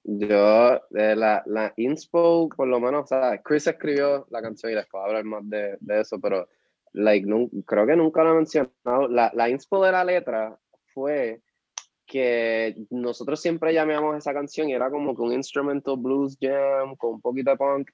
yo, 0.04 0.80
de 0.90 1.16
la, 1.16 1.42
la 1.46 1.72
inspo, 1.76 2.48
por 2.48 2.66
lo 2.66 2.80
menos, 2.80 3.04
o 3.04 3.06
sea, 3.06 3.40
Chris 3.42 3.68
escribió 3.68 4.26
la 4.30 4.42
canción 4.42 4.72
y 4.72 4.74
después 4.74 5.00
voy 5.00 5.02
a 5.02 5.06
hablar 5.06 5.24
más 5.24 5.48
de, 5.48 5.76
de 5.80 6.00
eso, 6.00 6.18
pero 6.20 6.48
like, 6.92 7.26
creo 7.66 7.86
que 7.86 7.96
nunca 7.96 8.24
lo 8.24 8.32
he 8.32 8.36
mencionado. 8.36 9.06
La, 9.08 9.30
la 9.34 9.48
inspo 9.48 9.84
de 9.84 9.92
la 9.92 10.04
letra 10.04 10.58
fue 10.92 11.40
que 12.12 12.76
nosotros 12.90 13.40
siempre 13.40 13.72
llamamos 13.72 14.18
esa 14.18 14.34
canción 14.34 14.68
y 14.68 14.74
era 14.74 14.90
como 14.90 15.16
que 15.16 15.22
un 15.22 15.32
instrumental 15.32 15.96
blues 15.96 16.36
jam 16.38 16.94
con 16.96 17.14
un 17.14 17.20
poquito 17.22 17.52
de 17.52 17.56
punk, 17.56 17.88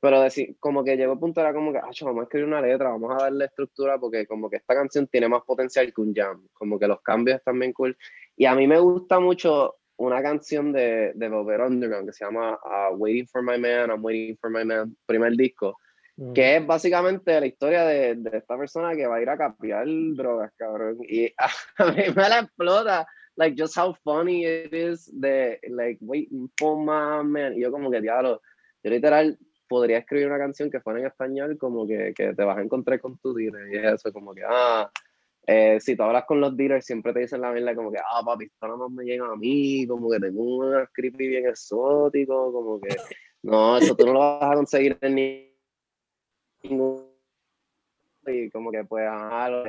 pero 0.00 0.20
decir, 0.20 0.56
como 0.60 0.84
que 0.84 0.98
llegó 0.98 1.14
el 1.14 1.18
punto, 1.18 1.40
era 1.40 1.54
como 1.54 1.72
que, 1.72 1.78
ah, 1.78 1.88
vamos 2.02 2.20
a 2.20 2.22
escribir 2.24 2.46
una 2.46 2.60
letra, 2.60 2.90
vamos 2.90 3.10
a 3.12 3.24
darle 3.24 3.46
estructura 3.46 3.98
porque 3.98 4.26
como 4.26 4.50
que 4.50 4.56
esta 4.56 4.74
canción 4.74 5.06
tiene 5.06 5.30
más 5.30 5.42
potencial 5.44 5.94
que 5.94 6.00
un 6.02 6.14
jam, 6.14 6.46
como 6.52 6.78
que 6.78 6.86
los 6.86 7.00
cambios 7.00 7.38
están 7.38 7.58
bien 7.58 7.72
cool. 7.72 7.96
Y 8.36 8.44
a 8.44 8.54
mí 8.54 8.66
me 8.66 8.78
gusta 8.78 9.18
mucho 9.18 9.76
una 9.96 10.20
canción 10.20 10.72
de, 10.72 11.12
de 11.14 11.28
Velvet 11.30 11.60
Underground 11.60 12.06
que 12.06 12.12
se 12.12 12.26
llama 12.26 12.58
uh, 12.64 12.94
Waiting 12.96 13.28
for 13.28 13.42
My 13.42 13.58
Man, 13.58 13.88
I'm 13.88 14.04
Waiting 14.04 14.36
for 14.36 14.50
My 14.50 14.64
Man, 14.66 14.94
primer 15.06 15.32
disco, 15.36 15.78
mm. 16.18 16.34
que 16.34 16.56
es 16.56 16.66
básicamente 16.66 17.40
la 17.40 17.46
historia 17.46 17.86
de, 17.86 18.14
de, 18.16 18.36
esta 18.36 18.58
persona 18.58 18.94
que 18.94 19.06
va 19.06 19.16
a 19.16 19.22
ir 19.22 19.30
a 19.30 19.38
capiar 19.38 19.86
drogas, 19.86 20.52
cabrón. 20.58 20.98
Y 21.08 21.28
a, 21.38 21.48
a 21.78 21.92
mí 21.92 22.02
me 22.14 22.28
la 22.28 22.40
explota 22.40 23.06
like 23.36 23.56
just 23.56 23.76
how 23.76 23.94
funny 24.04 24.44
it 24.44 24.72
is 24.72 25.10
de 25.12 25.58
like 25.70 25.98
waiting 26.00 26.48
for 26.58 26.76
my 26.76 27.22
man. 27.22 27.54
Y 27.54 27.62
yo 27.62 27.70
como 27.70 27.90
que 27.90 28.00
diablo 28.00 28.40
yo 28.82 28.90
literal 28.90 29.38
podría 29.68 29.98
escribir 29.98 30.26
una 30.28 30.38
canción 30.38 30.70
que 30.70 30.80
fuera 30.80 31.00
en 31.00 31.06
español 31.06 31.58
como 31.58 31.86
que, 31.86 32.12
que 32.14 32.34
te 32.34 32.44
vas 32.44 32.58
a 32.58 32.62
encontrar 32.62 33.00
con 33.00 33.18
tu 33.18 33.34
dealer 33.34 33.72
y 33.72 33.78
eso 33.78 34.12
como 34.12 34.34
que 34.34 34.42
ah 34.46 34.90
eh, 35.46 35.78
si 35.80 35.96
tú 35.96 36.02
hablas 36.02 36.24
con 36.24 36.40
los 36.40 36.56
dealers 36.56 36.86
siempre 36.86 37.12
te 37.12 37.20
dicen 37.20 37.40
la 37.40 37.50
verdad 37.50 37.74
como 37.74 37.90
que 37.90 37.98
ah 37.98 38.22
papi 38.24 38.44
esto 38.44 38.66
nada 38.66 38.78
más 38.78 38.90
me 38.90 39.04
llega 39.04 39.26
a 39.26 39.36
mí 39.36 39.86
como 39.86 40.10
que 40.10 40.20
tengo 40.20 40.42
un 40.42 40.86
creepy 40.92 41.28
bien 41.28 41.46
exótico 41.46 42.52
como 42.52 42.80
que 42.80 42.96
no 43.42 43.78
eso 43.78 43.94
tú 43.96 44.06
no 44.06 44.12
lo 44.12 44.18
vas 44.20 44.52
a 44.52 44.54
conseguir 44.54 44.98
en 45.00 45.50
ningún 46.62 47.14
y 48.26 48.50
como 48.50 48.70
que 48.70 48.84
pues 48.84 49.06
ah, 49.08 49.48
lo 49.50 49.64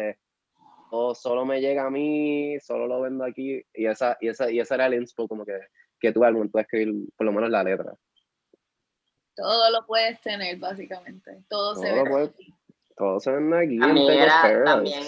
solo 1.15 1.45
me 1.45 1.61
llega 1.61 1.85
a 1.85 1.89
mí, 1.89 2.57
solo 2.59 2.87
lo 2.87 3.01
vendo 3.01 3.23
aquí, 3.23 3.63
y 3.73 3.85
esa, 3.85 4.17
y 4.19 4.29
esa, 4.29 4.51
y 4.51 4.59
esa 4.59 4.75
era 4.75 4.85
el 4.87 4.95
inspo 4.95 5.27
como 5.27 5.45
que, 5.45 5.59
que 5.99 6.11
tú 6.11 6.23
al 6.23 6.33
momento 6.33 6.57
de 6.57 6.63
escribir 6.63 6.93
por 7.15 7.25
lo 7.25 7.33
menos 7.33 7.49
la 7.49 7.63
letra. 7.63 7.93
Todo 9.35 9.69
lo 9.71 9.85
puedes 9.85 10.21
tener, 10.21 10.57
básicamente. 10.57 11.43
Todo, 11.49 11.75
se 11.75 11.91
ve 11.91 12.31
Todo 12.95 13.19
se 13.19 13.31
vende 13.31 13.57
aquí. 13.57 13.79
A 13.81 13.87
mí 13.87 14.09
era 14.09 14.63
también, 14.63 15.03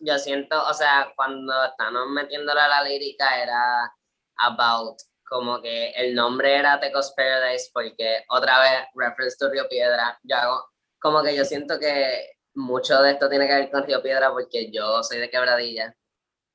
yo 0.00 0.18
siento, 0.18 0.60
o 0.68 0.74
sea, 0.74 1.12
cuando 1.14 1.52
estamos 1.64 2.08
metiéndole 2.08 2.60
a 2.60 2.68
la 2.68 2.82
lírica 2.82 3.42
era 3.42 3.94
about 4.36 4.98
como 5.30 5.62
que 5.62 5.90
el 5.90 6.14
nombre 6.14 6.56
era 6.56 6.80
Tecos 6.80 7.12
Paradise 7.16 7.70
porque 7.72 8.24
otra 8.28 8.60
vez 8.60 8.80
reference 8.94 9.36
to 9.38 9.48
Río 9.48 9.68
Piedra, 9.68 10.18
yo 10.24 10.36
hago, 10.36 10.64
como 10.98 11.22
que 11.22 11.36
yo 11.36 11.44
siento 11.44 11.78
que 11.78 12.32
mucho 12.60 13.00
de 13.02 13.12
esto 13.12 13.28
tiene 13.28 13.46
que 13.46 13.54
ver 13.54 13.70
con 13.70 13.84
Río 13.84 14.02
Piedra 14.02 14.30
porque 14.30 14.70
yo 14.70 15.02
soy 15.02 15.18
de 15.18 15.30
Quebradilla 15.30 15.94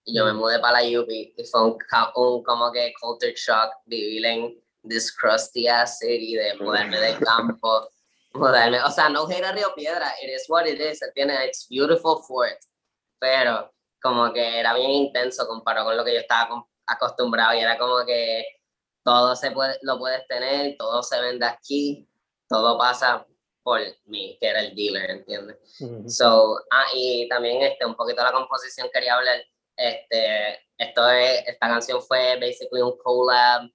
y 0.04 0.16
yo 0.18 0.26
me 0.26 0.34
mm. 0.34 0.38
mudé 0.38 0.60
para 0.60 0.82
la 0.82 1.00
UP 1.00 1.10
y 1.10 1.34
fue 1.50 1.64
un, 1.64 2.44
como 2.44 2.72
que 2.72 2.94
culture 3.00 3.34
shock 3.36 3.72
vivir 3.86 4.26
en 4.26 4.64
this 4.88 5.12
crusty 5.16 5.68
ass 5.68 6.00
city 6.00 6.36
de 6.36 6.56
mudarme 6.56 7.00
del 7.00 7.18
campo 7.26 7.90
mudarme, 8.36 8.82
o 8.82 8.92
sea, 8.92 9.10
no 9.10 9.26
hate 9.28 9.44
a 9.44 9.52
Río 9.52 9.74
Piedra, 9.76 10.14
it 10.22 10.30
is 10.30 10.46
what 10.50 10.66
it 10.66 10.80
is, 10.80 11.00
tiene, 11.14 11.34
it's 11.46 11.68
beautiful 11.70 12.22
fort, 12.28 12.58
pero 13.20 13.74
como 14.02 14.32
que 14.34 14.60
era 14.60 14.74
bien 14.74 14.92
intenso 14.92 15.48
comparado 15.48 15.88
con 15.88 15.98
lo 15.98 16.04
que 16.04 16.14
yo 16.14 16.20
estaba 16.20 16.66
acostumbrado 16.86 17.56
y 17.56 17.60
era 17.60 17.78
como 17.78 18.06
que 18.06 18.46
todo 19.04 19.36
se 19.36 19.52
puede, 19.52 19.78
lo 19.82 19.98
puedes 19.98 20.26
tener, 20.28 20.76
todo 20.78 21.02
se 21.02 21.20
vende 21.22 21.46
aquí, 21.46 22.08
todo 22.48 22.78
pasa 22.78 23.26
por 23.66 23.82
mí, 24.06 24.38
que 24.40 24.48
era 24.48 24.60
el 24.62 24.76
dealer, 24.76 25.10
¿entiendes? 25.10 25.58
So, 26.08 26.60
ah, 26.70 26.86
y 26.94 27.28
también 27.28 27.64
este, 27.64 27.84
un 27.84 27.96
poquito 27.96 28.22
de 28.22 28.26
la 28.26 28.32
composición 28.32 28.88
quería 28.94 29.16
hablar, 29.16 29.44
este, 29.76 30.60
esto 30.78 31.10
es, 31.10 31.48
esta 31.48 31.68
canción 31.68 32.00
fue 32.00 32.36
basically 32.40 32.84
un 32.84 32.96
collab, 33.00 33.68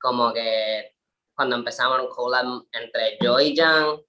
como 0.00 0.32
que 0.32 0.94
cuando 1.34 1.56
empezamos 1.56 2.00
un 2.00 2.08
collab 2.08 2.46
entre 2.72 3.18
yo 3.20 3.38
y 3.38 3.54
Jan, 3.54 4.00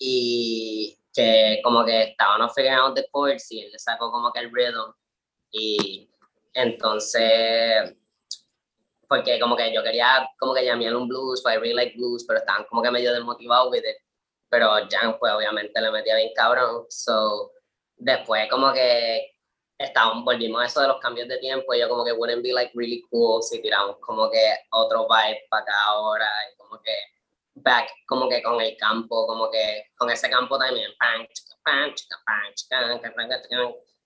y 0.00 0.98
que 1.14 1.60
como 1.62 1.84
que 1.84 2.02
estábamos 2.02 2.52
figuring 2.52 2.76
out 2.76 2.96
the 2.96 3.06
chords 3.12 3.52
y 3.52 3.60
él 3.60 3.70
le 3.70 3.78
sacó 3.78 4.10
como 4.10 4.32
que 4.32 4.40
el 4.40 4.50
rhythm, 4.52 4.92
y 5.52 6.10
entonces 6.54 7.94
porque 9.08 9.38
como 9.38 9.54
que 9.56 9.72
yo 9.72 9.84
quería 9.84 10.28
como 10.36 10.52
que 10.52 10.64
llamarle 10.64 10.96
un 10.96 11.06
blues, 11.06 11.40
porque 11.40 11.56
I 11.56 11.60
really 11.60 11.74
like 11.74 11.96
blues, 11.96 12.24
pero 12.26 12.40
estaban 12.40 12.64
como 12.64 12.82
que 12.82 12.90
medio 12.90 13.12
desmotivados 13.12 13.70
with 13.70 13.84
it 13.84 14.05
pero 14.56 14.70
Jan 14.88 15.18
pues 15.18 15.34
obviamente 15.34 15.78
le 15.78 15.90
metía 15.90 16.16
bien 16.16 16.32
cabrón, 16.34 16.86
so 16.88 17.52
después 17.94 18.48
como 18.48 18.72
que 18.72 19.34
estábamos, 19.76 20.24
volvimos 20.24 20.62
a 20.62 20.64
eso 20.64 20.80
de 20.80 20.88
los 20.88 20.98
cambios 20.98 21.28
de 21.28 21.36
tiempo 21.36 21.74
y 21.74 21.80
yo 21.80 21.90
como 21.90 22.02
que 22.06 22.12
wouldn't 22.12 22.42
be 22.42 22.54
like 22.54 22.72
really 22.74 23.02
cool 23.10 23.42
si 23.42 23.60
tiramos 23.60 23.98
como 24.00 24.30
que 24.30 24.40
otro 24.70 25.06
vibe 25.06 25.42
para 25.50 25.62
acá 25.62 25.84
ahora 25.88 26.26
y 26.50 26.56
como 26.56 26.80
que 26.80 26.94
back 27.56 27.90
como 28.06 28.30
que 28.30 28.42
con 28.42 28.58
el 28.62 28.74
campo, 28.78 29.26
como 29.26 29.50
que 29.50 29.88
con 29.94 30.08
ese 30.08 30.30
campo 30.30 30.58
también, 30.58 30.90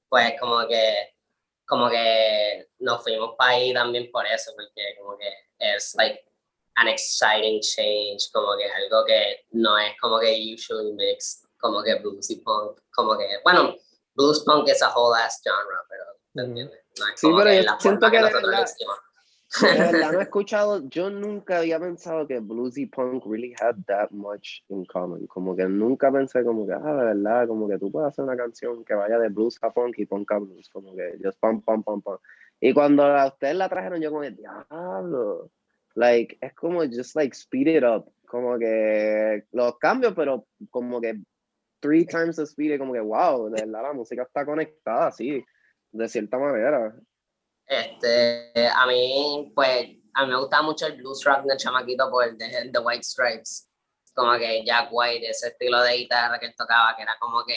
pues 0.08 0.32
como 0.40 0.66
que 0.66 1.14
como 1.64 1.88
que 1.88 2.66
nos 2.80 3.04
fuimos 3.04 3.36
para 3.38 3.52
ahí 3.52 3.72
también 3.72 4.10
por 4.10 4.26
eso, 4.26 4.50
porque 4.56 4.96
como 4.98 5.16
que 5.16 5.32
es 5.60 5.94
like 5.94 6.29
an 6.80 6.88
exciting 6.88 7.60
change, 7.60 8.30
como 8.32 8.56
que 8.56 8.64
algo 8.64 9.04
que 9.04 9.44
no 9.52 9.76
es 9.78 9.92
como 10.00 10.18
que 10.18 10.54
usually 10.54 10.92
mixed, 10.92 11.44
como 11.58 11.82
que 11.82 11.94
blues 11.96 12.30
y 12.30 12.36
punk, 12.36 12.80
como 12.94 13.16
que, 13.16 13.26
bueno, 13.44 13.76
blues 14.14 14.40
punk 14.44 14.68
es 14.68 14.82
a 14.82 14.88
whole 14.88 15.16
ass 15.16 15.40
genre, 15.44 15.78
pero. 15.88 16.04
No 16.32 16.44
sí, 17.16 17.28
pero 17.36 17.44
que 17.44 17.62
la 17.62 17.80
siento 17.80 18.06
que, 18.08 18.18
que 18.18 18.22
de 18.22 18.32
verdad 18.32 20.12
no 20.12 20.20
he 20.20 20.22
escuchado, 20.22 20.88
yo 20.88 21.10
nunca 21.10 21.58
había 21.58 21.80
pensado 21.80 22.24
que 22.24 22.38
blues 22.38 22.78
y 22.78 22.86
punk 22.86 23.24
really 23.26 23.52
had 23.60 23.74
that 23.88 24.10
much 24.12 24.62
in 24.68 24.84
common, 24.86 25.26
como 25.26 25.56
que 25.56 25.64
nunca 25.64 26.12
pensé 26.12 26.44
como 26.44 26.66
que, 26.66 26.72
ah, 26.72 26.94
de 26.94 27.04
verdad, 27.04 27.48
como 27.48 27.68
que 27.68 27.78
tú 27.78 27.90
puedes 27.90 28.08
hacer 28.08 28.24
una 28.24 28.36
canción 28.36 28.84
que 28.84 28.94
vaya 28.94 29.18
de 29.18 29.28
blues 29.28 29.58
a 29.62 29.72
punk 29.72 29.98
y 29.98 30.06
punk 30.06 30.30
a 30.30 30.38
blues, 30.38 30.68
como 30.70 30.94
que 30.94 31.18
just 31.22 31.40
pam, 31.40 31.60
pam, 31.62 31.82
pam, 31.82 32.00
pam. 32.00 32.18
Y 32.60 32.72
cuando 32.72 33.02
a 33.04 33.26
ustedes 33.26 33.56
la 33.56 33.68
trajeron, 33.68 34.00
yo 34.00 34.10
como, 34.10 34.22
diablo, 34.22 35.50
like, 35.94 36.38
es 36.40 36.54
como 36.54 36.84
just 36.84 37.16
like 37.16 37.34
speed 37.34 37.68
it 37.68 37.84
up, 37.84 38.10
como 38.26 38.58
que 38.58 39.44
los 39.52 39.78
cambios, 39.78 40.14
pero 40.14 40.46
como 40.70 41.00
que 41.00 41.20
three 41.80 42.04
times 42.04 42.36
the 42.36 42.42
speed, 42.42 42.78
como 42.78 42.92
que 42.92 43.00
wow, 43.00 43.50
de 43.50 43.64
verdad 43.64 43.82
la 43.82 43.92
música 43.92 44.22
está 44.22 44.44
conectada 44.44 45.08
así, 45.08 45.44
de 45.92 46.08
cierta 46.08 46.38
manera. 46.38 46.94
Este, 47.66 48.68
a 48.68 48.86
mí, 48.86 49.52
pues, 49.54 49.88
a 50.14 50.24
mí 50.24 50.32
me 50.32 50.38
gusta 50.38 50.62
mucho 50.62 50.86
el 50.86 50.96
blues 50.96 51.24
rock 51.24 51.44
del 51.44 51.56
chamaquito 51.56 52.10
por 52.10 52.36
de 52.36 52.70
The 52.72 52.78
White 52.78 53.04
Stripes, 53.04 53.68
como 54.14 54.36
que 54.38 54.64
Jack 54.64 54.88
White, 54.90 55.28
ese 55.28 55.48
estilo 55.48 55.80
de 55.82 55.98
guitarra 55.98 56.38
que 56.38 56.46
él 56.46 56.54
tocaba, 56.56 56.94
que 56.96 57.02
era 57.02 57.16
como 57.20 57.44
que 57.44 57.56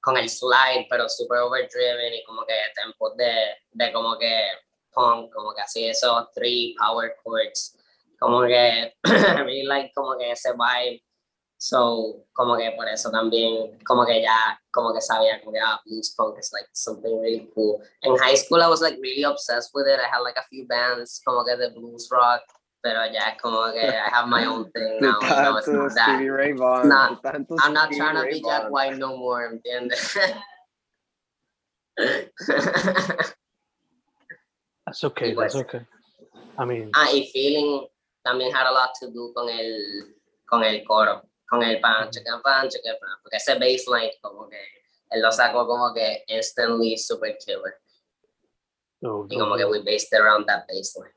con 0.00 0.16
el 0.18 0.28
slide, 0.28 0.86
pero 0.88 1.08
super 1.08 1.38
overdriven 1.38 2.14
y 2.14 2.24
como 2.24 2.44
que 2.44 2.54
tempos 2.74 3.16
de, 3.16 3.32
de 3.72 3.92
como 3.92 4.18
que 4.18 4.42
punk, 4.94 5.32
como 5.32 5.54
que 5.54 5.62
así 5.62 5.86
esos 5.86 6.32
three 6.34 6.74
power 6.78 7.14
chords, 7.22 7.76
como 8.18 8.42
que 8.42 8.94
really 9.04 9.64
like 9.64 9.92
como 9.94 10.16
que 10.18 10.32
ese 10.32 10.52
vibe. 10.52 11.02
So, 11.56 12.26
como 12.34 12.56
que 12.58 12.72
por 12.72 12.86
eso 12.88 13.10
también, 13.10 13.78
como 13.84 14.04
que 14.04 14.20
ya, 14.20 14.60
como 14.70 14.92
que 14.92 15.00
sabía, 15.00 15.40
como 15.40 15.52
que 15.52 15.60
ah, 15.60 15.80
blues 15.86 16.14
punk 16.14 16.38
is 16.38 16.52
like 16.52 16.68
something 16.72 17.18
really 17.20 17.48
cool. 17.54 17.80
In 18.02 18.16
high 18.18 18.34
school, 18.34 18.62
I 18.62 18.68
was 18.68 18.82
like 18.82 18.98
really 19.00 19.22
obsessed 19.22 19.70
with 19.72 19.86
it. 19.86 19.98
I 19.98 20.08
had 20.12 20.20
like 20.20 20.36
a 20.36 20.42
few 20.42 20.66
bands, 20.66 21.22
como 21.24 21.42
que 21.42 21.56
de 21.56 21.70
blues 21.70 22.08
rock, 22.10 22.42
pero 22.82 23.06
ya 23.06 23.34
como 23.40 23.72
que 23.72 23.80
I 23.80 24.10
have 24.10 24.28
my 24.28 24.44
own 24.44 24.70
thing 24.72 24.98
now. 25.00 25.18
no, 25.22 25.56
it's 25.56 25.68
not 25.68 25.94
that. 25.94 26.20
Not, 26.84 27.24
I'm 27.62 27.72
not 27.72 27.90
trying 27.92 28.16
to 28.16 28.30
be 28.30 28.42
Jack 28.42 28.70
White 28.70 28.98
no 28.98 29.16
more, 29.16 29.48
¿entiendes? 29.48 30.18
That's 34.94 35.10
okay, 35.10 35.34
pues, 35.34 35.54
that's 35.54 35.64
okay. 35.66 35.84
I 36.56 36.64
mean. 36.64 36.90
Ah, 36.94 37.10
y 37.10 37.26
Feeling 37.32 37.88
también 38.24 38.52
had 38.52 38.68
a 38.68 38.72
lot 38.72 38.90
to 39.00 39.10
do 39.10 39.32
con 39.34 39.48
el, 39.48 40.14
con 40.46 40.62
el 40.62 40.84
coro, 40.84 41.22
con 41.50 41.64
el 41.64 41.80
pan, 41.80 42.10
chicken 42.12 42.40
pan, 42.44 42.68
chicken 42.68 42.94
pan, 43.00 43.18
porque 43.20 43.38
ese 43.38 43.58
baseline 43.58 44.12
como 44.22 44.48
que 44.48 44.56
él 45.10 45.20
lo 45.20 45.32
sacó 45.32 45.66
como 45.66 45.92
que 45.92 46.22
instantly 46.28 46.96
super 46.96 47.36
killer. 47.44 47.74
Oh, 49.02 49.26
y 49.28 49.36
como 49.36 49.56
que 49.56 49.64
we 49.64 49.82
based 49.82 50.12
around 50.14 50.46
that 50.46 50.64
baseline. 50.68 51.12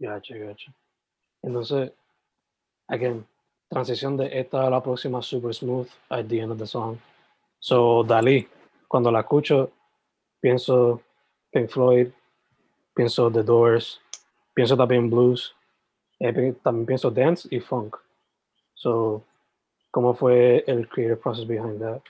Gotcha, 0.00 0.36
gotcha. 0.36 0.74
Entonces, 1.44 1.92
again, 2.88 3.24
transición 3.68 4.16
de 4.16 4.40
esta 4.40 4.66
a 4.66 4.70
la 4.70 4.82
próxima 4.82 5.22
super 5.22 5.54
smooth 5.54 5.88
at 6.08 6.26
the 6.26 6.40
end 6.40 6.50
of 6.50 6.58
the 6.58 6.66
song. 6.66 6.98
So, 7.60 8.02
Dalí, 8.02 8.48
cuando 8.88 9.12
la 9.12 9.20
escucho, 9.20 9.70
pienso 10.40 11.00
Pink 11.52 11.70
Floyd, 11.70 12.08
pienso 12.94 13.30
The 13.30 13.42
Doors, 13.42 14.00
pienso 14.54 14.76
también 14.76 15.10
blues, 15.10 15.54
eh, 16.18 16.54
también 16.62 16.86
pienso 16.86 17.10
dance 17.10 17.48
y 17.50 17.60
funk. 17.60 17.96
So, 18.74 19.24
¿cómo 19.90 20.14
fue 20.14 20.64
el 20.66 20.88
creative 20.88 21.16
process 21.16 21.46
behind 21.46 21.80
that? 21.80 22.00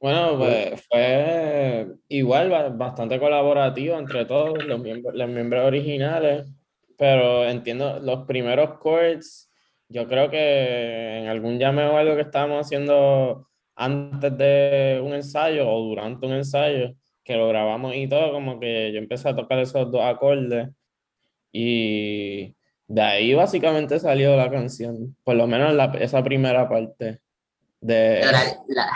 Bueno, 0.00 0.38
pues 0.38 0.86
fue 0.88 1.88
igual 2.08 2.70
bastante 2.76 3.18
colaborativo 3.18 3.98
entre 3.98 4.24
todos 4.26 4.64
los 4.64 4.78
miembros, 4.78 5.14
los 5.14 5.28
miembros 5.28 5.66
originales, 5.66 6.46
pero 6.96 7.44
entiendo 7.44 7.98
los 7.98 8.24
primeros 8.24 8.78
chords, 8.80 9.50
yo 9.88 10.06
creo 10.06 10.30
que 10.30 11.18
en 11.18 11.26
algún 11.26 11.58
llameo 11.58 11.96
algo 11.96 12.14
que 12.14 12.22
estábamos 12.22 12.66
haciendo 12.66 13.48
antes 13.74 14.36
de 14.38 15.00
un 15.02 15.14
ensayo 15.14 15.68
o 15.68 15.80
durante 15.88 16.26
un 16.26 16.34
ensayo, 16.34 16.94
que 17.28 17.36
lo 17.36 17.46
grabamos 17.46 17.94
y 17.94 18.08
todo, 18.08 18.32
como 18.32 18.58
que 18.58 18.90
yo 18.90 18.98
empecé 18.98 19.28
a 19.28 19.36
tocar 19.36 19.58
esos 19.58 19.92
dos 19.92 20.00
acordes 20.00 20.70
y 21.52 22.56
de 22.86 23.02
ahí 23.02 23.34
básicamente 23.34 24.00
salió 24.00 24.34
la 24.34 24.50
canción, 24.50 25.14
por 25.24 25.36
lo 25.36 25.46
menos 25.46 25.74
la, 25.74 25.92
esa 26.00 26.22
primera 26.22 26.66
parte. 26.70 27.20
De... 27.82 28.24
La, 28.68 28.90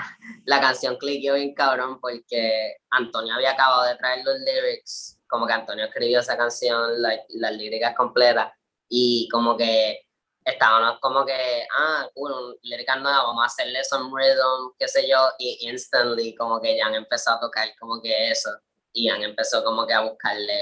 la, 0.47 0.61
canción 0.63 0.97
cliqueó 0.97 1.35
bien 1.35 1.53
cabrón 1.53 2.01
porque 2.01 2.77
Antonio 2.89 3.35
había 3.35 3.51
acabado 3.51 3.85
de 3.85 3.97
traer 3.97 4.25
los 4.25 4.39
lyrics, 4.41 5.21
como 5.29 5.47
que 5.47 5.53
Antonio 5.53 5.85
escribió 5.85 6.21
esa 6.21 6.39
canción, 6.39 6.91
las 7.03 7.53
líricas 7.55 7.95
completas, 7.95 8.51
y 8.89 9.29
como 9.31 9.59
que 9.59 10.07
estábamos 10.45 10.99
como 11.01 11.25
que, 11.25 11.67
ah, 11.77 12.09
cool, 12.15 12.59
lírica 12.63 12.97
nueva, 12.97 13.25
vamos 13.25 13.43
a 13.43 13.47
hacerle 13.47 13.85
some 13.85 14.11
rhythm, 14.13 14.73
qué 14.79 14.89
sé 14.89 15.09
yo, 15.09 15.19
y 15.39 15.69
instantly 15.69 16.35
como 16.35 16.61
que 16.61 16.77
ya 16.77 16.87
han 16.87 16.95
empezado 16.95 17.39
a 17.39 17.41
tocar 17.41 17.69
como 17.79 18.01
que 18.01 18.31
eso, 18.31 18.51
y 18.93 19.09
han 19.09 19.23
empezado 19.23 19.65
como 19.65 19.87
que 19.87 19.95
a 19.95 20.01
buscarle 20.01 20.59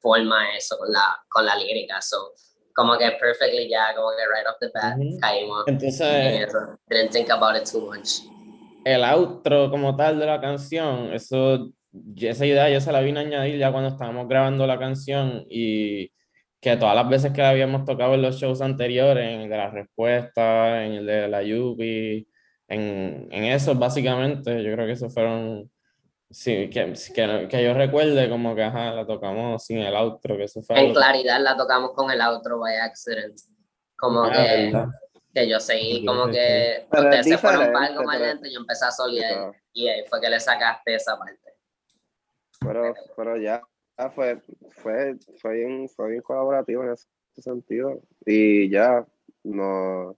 forma 0.00 0.42
a 0.42 0.56
eso 0.56 0.76
con 0.78 0.92
la, 0.92 1.16
con 1.28 1.46
la 1.46 1.56
lírica, 1.56 2.00
so, 2.00 2.32
como 2.74 2.96
que 2.98 3.10
perfectly 3.12 3.68
ya, 3.68 3.94
como 3.94 4.10
que 4.10 4.24
right 4.26 4.46
off 4.48 4.56
the 4.60 4.70
bat, 4.74 4.96
caímos 5.20 5.64
Entonces, 5.66 6.48
didn't 6.88 7.12
think 7.12 7.30
about 7.30 7.56
it 7.56 7.70
too 7.70 7.80
much. 7.80 8.22
El 8.84 9.02
outro 9.04 9.70
como 9.70 9.96
tal 9.96 10.18
de 10.18 10.26
la 10.26 10.40
canción, 10.40 11.12
eso, 11.14 11.70
esa 12.16 12.44
idea 12.44 12.68
yo 12.68 12.80
se 12.80 12.92
la 12.92 13.00
vine 13.00 13.20
a 13.20 13.22
añadir 13.22 13.58
ya 13.58 13.72
cuando 13.72 13.88
estábamos 13.88 14.28
grabando 14.28 14.66
la 14.66 14.78
canción 14.78 15.46
y 15.48 16.12
que 16.64 16.78
todas 16.78 16.94
las 16.94 17.06
veces 17.06 17.30
que 17.30 17.42
la 17.42 17.50
habíamos 17.50 17.84
tocado 17.84 18.14
en 18.14 18.22
los 18.22 18.36
shows 18.36 18.62
anteriores, 18.62 19.22
en 19.22 19.42
el 19.42 19.50
de 19.50 19.56
la 19.58 19.68
respuesta, 19.68 20.82
en 20.82 20.92
el 20.94 21.06
de 21.06 21.28
la 21.28 21.42
Yupi, 21.42 22.26
en, 22.68 23.28
en 23.30 23.44
eso 23.44 23.74
básicamente, 23.74 24.64
yo 24.64 24.72
creo 24.72 24.86
que 24.86 24.92
esos 24.92 25.12
fueron, 25.12 25.70
sí, 26.30 26.70
que, 26.70 26.94
que, 27.14 27.48
que, 27.50 27.64
yo 27.64 27.74
recuerde 27.74 28.30
como 28.30 28.54
que 28.54 28.62
ajá, 28.62 28.92
la 28.92 29.06
tocamos 29.06 29.62
sin 29.62 29.80
el 29.80 29.94
outro, 29.94 30.38
que 30.38 30.44
eso 30.44 30.62
fue... 30.62 30.80
En 30.80 30.94
claridad 30.94 31.38
la 31.38 31.54
tocamos 31.54 31.92
con 31.92 32.10
el 32.10 32.22
outro 32.22 32.58
by 32.58 32.76
accident, 32.76 33.38
como 33.94 34.24
ah, 34.24 34.32
que, 34.32 34.72
que 35.34 35.46
yo 35.46 35.60
seguí 35.60 36.06
como 36.06 36.28
que 36.28 36.86
ustedes 36.90 37.26
se 37.26 37.36
fueron 37.36 37.74
para 37.74 37.88
algo 37.88 38.04
más 38.04 38.18
lento 38.18 38.46
y 38.46 38.54
yo 38.54 38.60
empecé 38.60 38.86
a 38.86 38.90
solear 38.90 39.52
y 39.74 39.86
ahí 39.88 40.02
fue 40.08 40.18
que 40.18 40.30
le 40.30 40.40
sacaste 40.40 40.94
esa 40.94 41.18
parte. 41.18 41.58
Pero, 42.58 42.94
pero 43.14 43.36
ya, 43.36 43.60
Ah, 43.96 44.10
fue, 44.10 44.40
fue, 44.70 45.16
fue, 45.40 45.54
bien, 45.54 45.88
fue 45.88 46.10
bien 46.10 46.22
colaborativo 46.22 46.82
en 46.82 46.90
ese 46.90 47.06
sentido. 47.36 48.02
Y 48.26 48.68
ya, 48.68 49.06
no, 49.44 50.16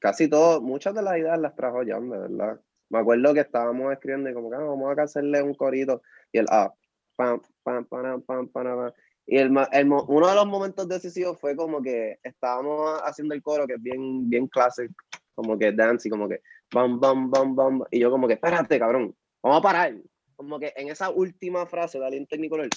casi 0.00 0.28
todo, 0.28 0.62
muchas 0.62 0.94
de 0.94 1.02
las 1.02 1.18
ideas 1.18 1.38
las 1.38 1.54
trajo 1.54 1.80
Jan, 1.86 2.08
de 2.08 2.18
verdad. 2.18 2.60
Me 2.88 3.00
acuerdo 3.00 3.34
que 3.34 3.40
estábamos 3.40 3.92
escribiendo 3.92 4.30
y 4.30 4.34
como 4.34 4.50
que 4.50 4.56
ah, 4.56 4.60
vamos 4.60 4.98
a 4.98 5.02
hacerle 5.02 5.42
un 5.42 5.54
corito 5.54 6.00
y 6.32 6.38
el 6.38 6.46
ah, 6.50 6.72
pam, 7.16 7.40
pam, 7.62 7.84
pam, 7.84 8.22
pam, 8.22 8.48
pam, 8.48 8.48
pam. 8.48 8.92
Y 9.26 9.36
el, 9.36 9.54
el, 9.72 9.92
uno 9.92 10.26
de 10.26 10.34
los 10.34 10.46
momentos 10.46 10.88
decisivos 10.88 11.38
fue 11.38 11.54
como 11.54 11.82
que 11.82 12.18
estábamos 12.22 12.98
haciendo 13.04 13.34
el 13.34 13.42
coro 13.42 13.66
que 13.66 13.74
es 13.74 13.82
bien, 13.82 14.30
bien 14.30 14.46
clásico, 14.46 14.94
como 15.34 15.58
que 15.58 15.70
dance 15.72 16.08
y 16.08 16.10
como 16.10 16.26
que 16.28 16.40
bam, 16.72 16.98
bam, 16.98 17.30
bam, 17.30 17.54
bam. 17.54 17.84
Y 17.90 18.00
yo 18.00 18.10
como 18.10 18.26
que, 18.26 18.34
espérate, 18.34 18.78
cabrón, 18.78 19.14
vamos 19.42 19.58
a 19.58 19.62
parar. 19.62 19.94
Como 20.34 20.58
que 20.58 20.72
en 20.76 20.88
esa 20.88 21.10
última 21.10 21.66
frase 21.66 21.98
de 21.98 22.06
Alien 22.06 22.26
Technicolor, 22.26 22.68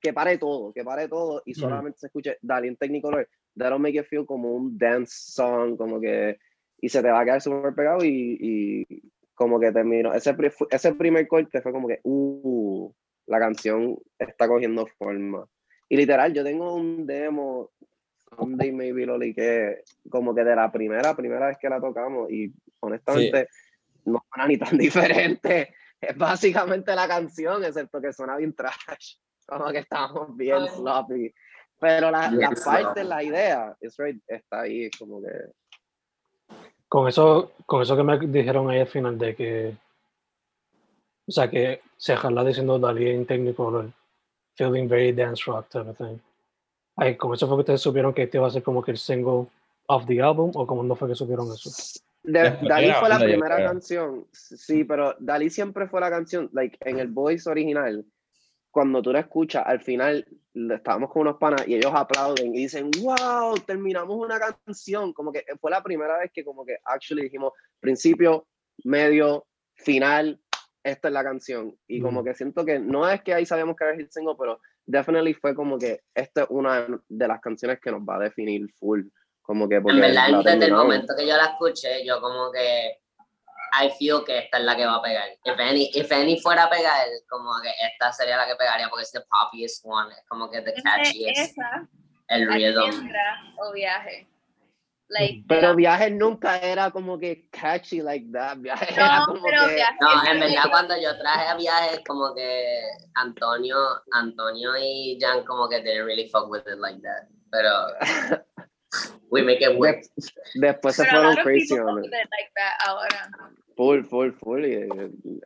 que 0.00 0.12
pare 0.12 0.38
todo, 0.38 0.72
que 0.72 0.84
pare 0.84 1.08
todo 1.08 1.42
y 1.44 1.54
solamente 1.54 1.98
se 1.98 2.06
escuche 2.06 2.38
Dalian 2.42 2.76
Technicolor, 2.76 3.28
that'll 3.56 3.78
make 3.78 3.98
it 3.98 4.06
feel 4.06 4.26
como 4.26 4.52
un 4.52 4.76
dance 4.76 5.12
song, 5.32 5.76
como 5.76 6.00
que, 6.00 6.38
y 6.80 6.88
se 6.88 7.02
te 7.02 7.10
va 7.10 7.20
a 7.20 7.24
quedar 7.24 7.40
súper 7.40 7.74
pegado 7.74 8.04
y, 8.04 8.38
y, 8.40 9.02
como 9.34 9.58
que 9.58 9.72
terminó. 9.72 10.12
Ese, 10.12 10.36
ese 10.70 10.94
primer 10.94 11.26
corte 11.26 11.60
fue 11.60 11.72
como 11.72 11.88
que, 11.88 12.00
uh, 12.02 12.92
la 13.26 13.38
canción 13.38 13.96
está 14.18 14.48
cogiendo 14.48 14.86
forma. 14.86 15.46
Y 15.88 15.96
literal, 15.96 16.32
yo 16.32 16.44
tengo 16.44 16.74
un 16.74 17.06
demo, 17.06 17.70
Someday 18.36 18.72
Maybe 18.72 19.06
lo 19.06 19.18
que 19.18 19.82
como 20.08 20.34
que 20.34 20.44
de 20.44 20.56
la 20.56 20.72
primera, 20.72 21.14
primera 21.14 21.48
vez 21.48 21.58
que 21.58 21.68
la 21.68 21.80
tocamos 21.80 22.30
y 22.30 22.52
honestamente 22.80 23.48
no 24.06 24.24
suena 24.28 24.48
ni 24.48 24.56
tan 24.56 24.78
diferente. 24.78 25.74
Es 26.00 26.16
básicamente 26.16 26.94
la 26.94 27.06
canción, 27.06 27.64
excepto 27.64 28.00
que 28.00 28.12
suena 28.12 28.36
bien 28.36 28.54
trash 28.54 29.16
como 29.46 29.70
que 29.70 29.78
estábamos 29.78 30.36
bien 30.36 30.66
sloppy. 30.68 31.32
Pero 31.78 32.10
la, 32.12 32.30
la 32.30 32.50
parte, 32.64 33.02
la 33.02 33.24
idea, 33.24 33.76
está 33.80 34.60
ahí, 34.60 34.88
como 34.96 35.20
que. 35.20 35.30
Con 36.88 37.08
eso, 37.08 37.52
con 37.66 37.82
eso 37.82 37.96
que 37.96 38.02
me 38.04 38.18
dijeron 38.18 38.70
ahí 38.70 38.80
al 38.80 38.86
final 38.86 39.18
de 39.18 39.34
que. 39.34 39.76
O 41.26 41.32
sea, 41.32 41.50
que 41.50 41.80
se 41.96 42.16
jala 42.16 42.44
diciendo 42.44 42.78
Dalí 42.78 43.10
en 43.10 43.26
técnico, 43.26 43.84
feeling 44.56 44.88
very 44.88 45.12
dance 45.12 45.44
rock 45.46 45.68
type 45.70 45.88
of 45.88 45.96
thing. 45.96 46.18
Ay, 46.96 47.16
con 47.16 47.32
eso 47.34 47.46
fue 47.46 47.56
que 47.56 47.60
ustedes 47.60 47.80
supieron 47.80 48.12
que 48.12 48.24
este 48.24 48.38
iba 48.38 48.46
a 48.46 48.50
ser 48.50 48.62
como 48.62 48.82
que 48.82 48.90
el 48.92 48.98
single 48.98 49.46
of 49.86 50.06
the 50.06 50.20
album, 50.20 50.52
o 50.54 50.66
como 50.66 50.82
no 50.82 50.94
fue 50.94 51.08
que 51.08 51.14
supieron 51.14 51.48
eso. 51.52 51.70
Dalí 52.22 52.92
fue 52.92 53.08
la 53.08 53.18
primera 53.18 53.56
canción, 53.56 54.26
sí, 54.30 54.84
pero 54.84 55.16
Dalí 55.18 55.50
siempre 55.50 55.88
fue 55.88 56.00
la 56.00 56.10
canción, 56.10 56.48
like 56.52 56.78
en 56.80 57.00
el 57.00 57.08
voice 57.08 57.48
original, 57.50 58.04
cuando 58.72 59.02
tú 59.02 59.12
la 59.12 59.20
escuchas, 59.20 59.62
al 59.66 59.80
final 59.80 60.26
estábamos 60.54 61.10
con 61.10 61.22
unos 61.22 61.36
panas 61.36 61.68
y 61.68 61.74
ellos 61.74 61.92
aplauden 61.94 62.54
y 62.54 62.60
dicen, 62.60 62.90
wow, 63.02 63.54
terminamos 63.66 64.16
una 64.16 64.40
canción. 64.40 65.12
Como 65.12 65.30
que 65.30 65.44
fue 65.60 65.70
la 65.70 65.82
primera 65.82 66.18
vez 66.18 66.30
que 66.32 66.42
como 66.42 66.64
que 66.64 66.78
actually 66.84 67.24
dijimos, 67.24 67.52
principio, 67.78 68.48
medio, 68.84 69.46
final, 69.74 70.40
esta 70.82 71.08
es 71.08 71.14
la 71.14 71.22
canción. 71.22 71.76
Y 71.86 72.00
como 72.00 72.24
que 72.24 72.34
siento 72.34 72.64
que 72.64 72.78
no 72.78 73.08
es 73.08 73.22
que 73.22 73.34
ahí 73.34 73.44
sabíamos 73.44 73.76
que 73.76 73.84
era 73.84 73.94
el 73.94 74.10
single, 74.10 74.36
pero 74.38 74.58
definitely 74.86 75.34
fue 75.34 75.54
como 75.54 75.78
que 75.78 76.00
esta 76.14 76.44
es 76.44 76.46
una 76.50 76.86
de 77.08 77.28
las 77.28 77.40
canciones 77.40 77.78
que 77.78 77.90
nos 77.90 78.00
va 78.00 78.16
a 78.16 78.20
definir 78.20 78.72
full. 78.72 79.02
Como 79.42 79.68
que 79.68 79.82
porque 79.82 79.96
en 79.96 80.00
verdad, 80.00 80.42
desde 80.44 80.64
el 80.64 80.72
momento 80.72 81.14
que 81.14 81.26
yo 81.26 81.36
la 81.36 81.44
escuché, 81.44 82.06
yo 82.06 82.20
como 82.22 82.50
que 82.50 83.01
I 83.72 83.90
feel 83.98 84.22
que 84.24 84.38
esta 84.38 84.58
es 84.58 84.64
la 84.64 84.76
que 84.76 84.84
va 84.84 84.96
a 84.96 85.02
pegar. 85.02 85.28
If 85.44 85.58
any, 85.58 85.90
if 85.94 86.12
any 86.12 86.38
fuera 86.38 86.64
a 86.64 86.70
pegar, 86.70 87.06
como 87.28 87.50
que 87.62 87.70
esta 87.86 88.12
sería 88.12 88.36
la 88.36 88.46
que 88.46 88.56
pegaría 88.56 88.88
porque 88.88 89.04
es 89.04 89.12
the 89.12 89.22
poppiest 89.22 89.84
one, 89.84 90.12
es 90.12 90.24
como 90.28 90.50
que 90.50 90.60
the 90.60 90.74
catchiest. 90.82 91.52
Esa, 91.52 91.88
el 92.28 92.48
rhythm. 92.48 93.10
O 93.58 93.72
viaje. 93.72 94.28
Like, 95.08 95.44
pero 95.46 95.74
viaje 95.76 96.10
nunca 96.10 96.58
era 96.58 96.90
como 96.90 97.18
que 97.18 97.48
catchy 97.50 98.00
like 98.00 98.30
that. 98.32 98.58
Viaje 98.58 98.94
no, 98.96 99.04
era 99.04 99.24
como 99.26 99.42
pero 99.42 99.68
que... 99.68 99.74
Viaje 99.74 99.96
no, 100.00 100.24
en 100.26 100.40
verdad 100.40 100.70
cuando 100.70 100.96
yo 101.00 101.18
traje 101.18 101.48
a 101.48 101.54
viaje 101.56 102.02
como 102.06 102.34
que 102.34 102.80
Antonio, 103.14 103.76
Antonio 104.12 104.70
y 104.78 105.18
Jan 105.20 105.44
como 105.44 105.68
que 105.68 105.82
didn't 105.82 106.06
really 106.06 106.28
fuck 106.28 106.50
with 106.50 106.66
it 106.66 106.78
like 106.78 107.00
that. 107.02 107.28
Pero 107.50 107.88
we 109.30 109.42
make 109.42 109.60
it 109.60 109.78
work. 109.78 110.02
Después 110.54 110.96
se 110.96 111.04
fueron 111.06 111.36
crazy 111.36 111.78
on 111.78 112.04
it. 112.04 112.10
Like 112.10 112.52
that 112.54 112.86
ahora. 112.86 113.52
Full, 113.82 114.04
full, 114.04 114.30
full. 114.34 114.64
Y 114.64 114.74
eh, 114.74 114.88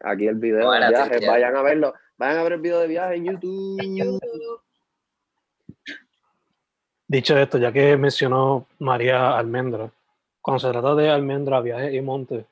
aquí 0.03 0.27
el 0.27 0.35
video 0.35 0.71
de 0.71 0.89
viaje, 0.91 1.27
vayan 1.27 1.57
a 1.57 1.63
verlo. 1.63 1.95
Vayan 2.19 2.39
a 2.39 2.43
ver 2.43 2.53
el 2.53 2.61
video 2.61 2.81
de 2.81 2.87
viaje 2.87 3.15
en 3.15 3.25
YouTube. 3.25 4.61
Dicho 7.09 7.39
esto, 7.39 7.57
ya 7.57 7.73
que 7.73 7.97
mencionó 7.97 8.67
María 8.79 9.39
Almendra, 9.39 9.91
cuando 10.43 10.61
se 10.61 10.71
trata 10.71 10.95
de 10.97 11.09
almendra, 11.09 11.61
viaje 11.61 11.95
y 11.95 12.03
monte, 12.03 12.45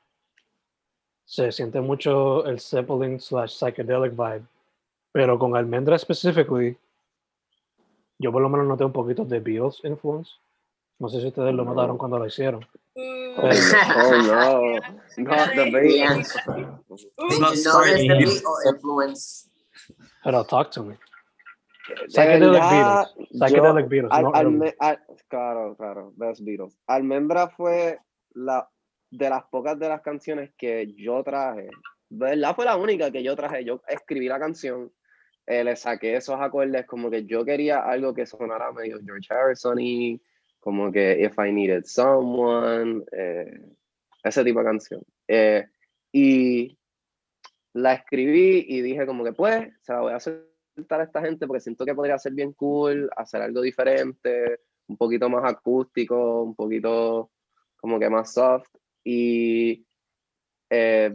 se 1.27 1.53
siente 1.53 1.83
mucho 1.83 2.47
el 2.47 2.61
Zeppelin 2.61 3.21
slash 3.21 3.51
psychedelic 3.51 4.13
vibe, 4.13 4.45
pero 5.13 5.39
con 5.39 5.55
Almendra 5.55 5.99
specifically, 5.99 6.79
yo 8.19 8.33
por 8.33 8.41
lo 8.41 8.49
menos 8.49 8.67
noté 8.67 8.85
un 8.85 8.93
poquito 8.93 9.25
de 9.25 9.39
Beatles 9.39 9.81
influence. 9.85 10.31
No 10.99 11.09
sé 11.09 11.21
si 11.21 11.27
ustedes 11.27 11.53
lo 11.53 11.65
notaron 11.65 11.99
cuando 11.99 12.19
lo 12.19 12.27
hicieron. 12.27 12.65
Oh, 12.97 13.51
no, 14.23 14.79
not 15.25 15.55
the 15.55 15.71
Beatles. 15.71 16.37
influence. 18.67 19.51
Pero 20.23 20.45
talk 20.45 20.71
to 20.71 20.85
me. 20.85 20.95
Psychedelic 22.09 22.63
Beatles. 22.71 23.15
Psychedelic 23.35 23.89
Beatles. 23.89 24.75
claro, 25.29 25.77
claro, 25.77 26.13
Best 26.17 26.43
Beatles. 26.45 26.79
Almendra 26.87 27.49
fue 27.49 27.99
la 28.35 28.69
de 29.11 29.31
las 29.31 29.45
pocas 29.45 29.79
de 29.79 29.89
las 29.89 30.01
canciones 30.01 30.53
que 30.57 30.93
yo 30.97 31.23
traje, 31.23 31.69
¿verdad? 32.09 32.55
Fue 32.55 32.65
la 32.65 32.77
única 32.77 33.11
que 33.11 33.23
yo 33.23 33.37
traje. 33.37 33.65
Yo 33.65 33.83
escribí 33.89 34.29
la 34.29 34.39
canción, 34.39 34.93
eh, 35.47 35.63
le 35.63 35.77
saqué 35.77 36.17
esos 36.17 36.41
acordes, 36.41 36.87
como 36.87 37.11
que 37.11 37.25
yo 37.27 37.45
quería 37.45 37.81
algo 37.81 38.15
que 38.15 38.27
sonara 38.27 38.73
medio 38.73 38.99
George 39.05 39.33
Harrison 39.33 39.79
y 39.81 40.21
como 40.65 40.91
que 40.91 41.23
If 41.23 41.39
I 41.39 41.53
Needed 41.53 41.85
Someone, 41.85 43.05
eh, 43.13 43.61
ese 44.23 44.43
tipo 44.43 44.61
de 44.61 44.65
canción. 44.65 45.03
Eh, 45.29 45.67
y 46.11 46.79
la 47.75 47.93
escribí 47.93 48.65
y 48.67 48.81
dije 48.81 49.05
como 49.05 49.25
que 49.25 49.35
pues, 49.35 49.69
se 49.83 49.93
la 49.93 50.01
voy 50.01 50.13
a 50.15 50.17
hacer 50.17 50.49
a 50.89 51.03
esta 51.03 51.21
gente 51.21 51.47
porque 51.47 51.61
siento 51.61 51.85
que 51.85 51.95
podría 51.95 52.19
ser 52.19 52.33
bien 52.33 52.55
cool, 52.55 53.11
hacer 53.15 53.43
algo 53.43 53.61
diferente, 53.61 54.61
un 54.89 54.97
poquito 54.97 55.29
más 55.29 55.45
acústico, 55.45 56.43
un 56.43 56.55
poquito 56.55 57.31
como 57.77 58.01
que 58.01 58.09
más 58.09 58.33
soft 58.33 58.75
y 59.05 59.85
eh, 60.71 61.15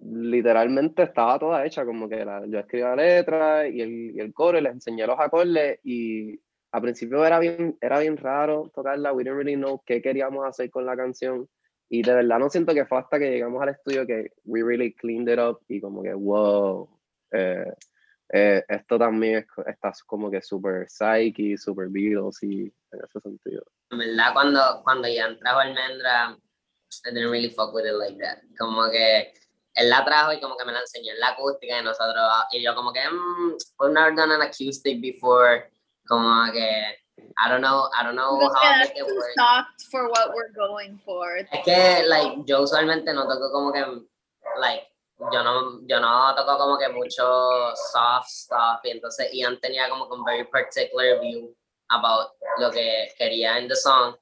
literalmente 0.00 1.02
estaba 1.02 1.40
toda 1.40 1.66
hecha, 1.66 1.84
como 1.84 2.08
que 2.08 2.24
yo 2.46 2.58
escribí 2.60 2.84
la 2.84 2.94
letra 2.94 3.66
y 3.66 3.80
el, 3.80 4.14
y 4.14 4.20
el 4.20 4.32
coro 4.32 4.58
y 4.58 4.62
les 4.62 4.74
enseñé 4.74 5.08
los 5.08 5.18
acordes 5.18 5.80
y 5.82 6.38
al 6.72 6.82
principio 6.82 7.24
era 7.24 7.38
bien, 7.38 7.76
era 7.80 8.00
bien 8.00 8.16
raro 8.16 8.70
tocarla, 8.74 9.12
we 9.12 9.24
didn't 9.24 9.38
really 9.38 9.54
know 9.54 9.82
qué 9.86 10.02
queríamos 10.02 10.46
hacer 10.46 10.70
con 10.70 10.84
la 10.86 10.96
canción 10.96 11.48
y 11.88 12.02
de 12.02 12.14
verdad 12.14 12.38
no 12.38 12.50
siento 12.50 12.74
que 12.74 12.84
fue 12.84 12.98
hasta 12.98 13.18
que 13.18 13.30
llegamos 13.30 13.62
al 13.62 13.70
estudio 13.70 14.06
que 14.06 14.32
we 14.44 14.62
really 14.62 14.92
cleaned 14.94 15.32
it 15.32 15.38
up 15.38 15.60
y 15.68 15.80
como 15.80 16.02
que 16.02 16.12
wow, 16.14 16.88
eh, 17.32 17.72
eh, 18.32 18.64
esto 18.68 18.98
también 18.98 19.38
es, 19.38 19.66
está 19.66 19.92
como 20.06 20.30
que 20.30 20.42
super 20.42 20.88
psyche, 20.88 21.56
super 21.56 21.88
Beatles 21.88 22.42
y 22.42 22.62
en 22.62 23.04
ese 23.04 23.20
sentido. 23.20 23.64
En 23.90 23.98
verdad 23.98 24.32
cuando, 24.32 24.60
cuando 24.82 25.08
ya 25.08 25.26
entraba 25.26 25.62
Almendra 25.62 26.36
I 27.04 27.10
didn't 27.12 27.30
really 27.30 27.50
fuck 27.50 27.74
with 27.74 27.86
it 27.86 27.94
like 27.94 28.18
that. 28.18 28.42
Como 28.58 28.90
que 28.90 29.32
él 29.74 29.90
la 29.90 30.04
trajo 30.04 30.32
y 30.32 30.40
como 30.40 30.56
que 30.56 30.64
me 30.64 30.72
la 30.72 30.80
enseñó 30.80 31.12
en 31.12 31.20
la 31.20 31.28
acústica 31.28 31.78
y 31.78 31.84
nosotros, 31.84 32.24
y 32.52 32.62
yo 32.62 32.74
como 32.74 32.92
que, 32.92 33.00
mm, 33.08 33.56
we've 33.78 33.92
never 33.92 34.14
done 34.14 34.32
an 34.32 34.42
acoustic 34.42 35.00
before, 35.00 35.70
como 36.06 36.52
que, 36.52 36.98
I 37.38 37.48
don't 37.48 37.60
know, 37.60 37.88
I 37.94 38.02
don't 38.02 38.16
know 38.16 38.38
how 38.38 38.48
to 38.48 38.78
make 38.78 38.96
it 38.96 39.04
work. 39.04 39.32
Soft 39.36 39.90
for 39.90 40.08
what 40.08 40.34
we're 40.34 40.52
going 40.54 40.98
for. 41.04 41.38
Es 41.38 41.64
que, 41.64 42.04
like, 42.06 42.42
yo 42.46 42.62
usualmente 42.62 43.12
no 43.12 43.26
toco 43.26 43.50
como 43.52 43.72
que, 43.72 43.84
like, 44.58 44.86
yo 45.32 45.42
no, 45.42 45.80
yo 45.86 46.00
no 46.00 46.34
toco 46.34 46.58
como 46.58 46.78
que 46.78 46.88
mucho 46.88 47.74
soft 47.92 48.28
stuff 48.28 48.80
y 48.84 48.90
entonces 48.90 49.32
Ian 49.32 49.58
tenía 49.60 49.88
como 49.88 50.08
que 50.08 50.14
un 50.14 50.24
very 50.24 50.44
particular 50.44 51.18
view 51.20 51.54
about 51.88 52.32
lo 52.58 52.70
que 52.70 53.08
quería 53.18 53.58
en 53.58 53.68
the 53.68 53.76
song, 53.76 54.14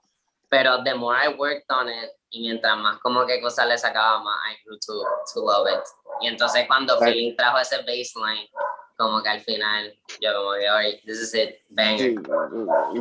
pero 0.49 0.83
the 0.85 0.95
more 0.95 1.17
I 1.17 1.29
worked 1.29 1.71
on 1.71 1.89
it, 1.89 2.11
y 2.31 2.43
mientras 2.43 2.77
más 2.79 2.99
como 2.99 3.27
que 3.27 3.41
cosas 3.41 3.67
le 3.67 3.77
sacaba 3.77 4.21
más, 4.21 4.37
I 4.51 4.57
grew 4.65 4.79
to, 4.79 5.05
to 5.35 5.41
love 5.41 5.67
it. 5.69 5.85
Y 6.21 6.29
entonces 6.29 6.67
cuando 6.67 6.99
Feeling 6.99 7.35
trajo 7.37 7.59
ese 7.59 7.79
baseline, 7.79 8.49
como 8.97 9.23
que 9.23 9.29
al 9.29 9.41
final 9.41 9.93
yo 10.21 10.31
como 10.35 10.53
que, 10.59 10.69
alright, 10.69 11.05
this 11.05 11.21
is 11.21 11.35
it, 11.35 11.57
bang. 11.69 11.99
Sí, 11.99 12.15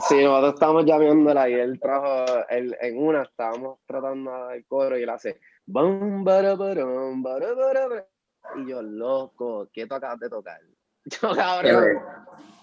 sí 0.10 0.24
nosotros 0.24 0.54
estábamos 0.56 0.86
llameándola 0.86 1.50
y 1.50 1.54
él 1.54 1.80
trajo, 1.80 2.26
él, 2.50 2.76
en 2.82 2.98
una 2.98 3.24
estábamos 3.24 3.80
tratando 3.86 4.52
el 4.52 4.66
coro 4.66 4.98
y 4.98 5.04
él 5.04 5.10
hace, 5.10 5.40
bum, 5.66 6.24
bara, 6.24 6.56
bara, 6.56 6.86
bara, 6.86 8.08
y 8.58 8.70
yo, 8.70 8.82
loco, 8.82 9.70
¿qué 9.72 9.86
tú 9.86 9.96
acabas 9.96 10.20
de 10.20 10.30
tocar? 10.30 10.60
Yo, 11.06 11.36
cabrón, 11.36 12.00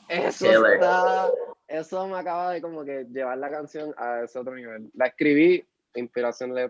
eso 0.08 0.66
está, 0.66 1.30
eso 1.68 2.06
me 2.06 2.18
acaba 2.18 2.52
de 2.52 2.62
como 2.62 2.84
que 2.84 3.06
llevar 3.10 3.36
la 3.38 3.50
canción 3.50 3.94
a 3.98 4.22
ese 4.22 4.38
otro 4.38 4.54
nivel. 4.54 4.90
La 4.94 5.06
escribí 5.06 5.62
inspiración 5.94 6.54
de 6.54 6.68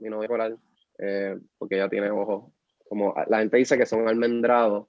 mi 0.00 0.08
novia 0.08 0.28
coral, 0.28 0.58
eh, 0.98 1.38
porque 1.58 1.76
ella 1.76 1.88
tiene 1.88 2.10
ojos, 2.10 2.52
como 2.88 3.14
la 3.28 3.38
gente 3.38 3.56
dice 3.56 3.78
que 3.78 3.86
son 3.86 4.08
almendrados 4.08 4.86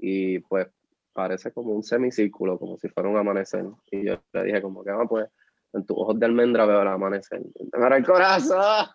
y 0.00 0.38
pues 0.40 0.68
parece 1.12 1.52
como 1.52 1.72
un 1.72 1.82
semicírculo, 1.82 2.58
como 2.58 2.78
si 2.78 2.88
fuera 2.88 3.08
un 3.08 3.16
amanecer. 3.16 3.64
Y 3.90 4.06
yo 4.06 4.20
le 4.32 4.44
dije 4.44 4.62
como 4.62 4.82
que, 4.82 4.90
ah, 4.90 5.04
pues 5.08 5.28
en 5.72 5.84
tus 5.86 5.96
ojos 5.98 6.18
de 6.18 6.26
almendra 6.26 6.66
veo 6.66 6.82
el 6.82 6.88
amanecer. 6.88 7.40
¡Me 7.72 7.96
el 7.96 8.04
corazón! 8.04 8.86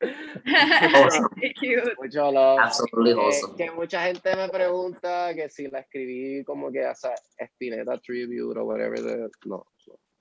Mucho 1.98 2.32
love. 2.32 2.58
Eh, 3.06 3.14
que 3.56 3.70
mucha 3.70 4.02
gente 4.04 4.34
me 4.34 4.48
pregunta 4.48 5.34
que 5.34 5.50
si 5.50 5.68
la 5.68 5.80
escribí 5.80 6.42
como 6.44 6.72
que 6.72 6.86
hace 6.86 7.08
Spinetta 7.36 7.98
Tribute 7.98 8.58
o 8.58 8.64
whatever. 8.64 9.30
no, 9.44 9.66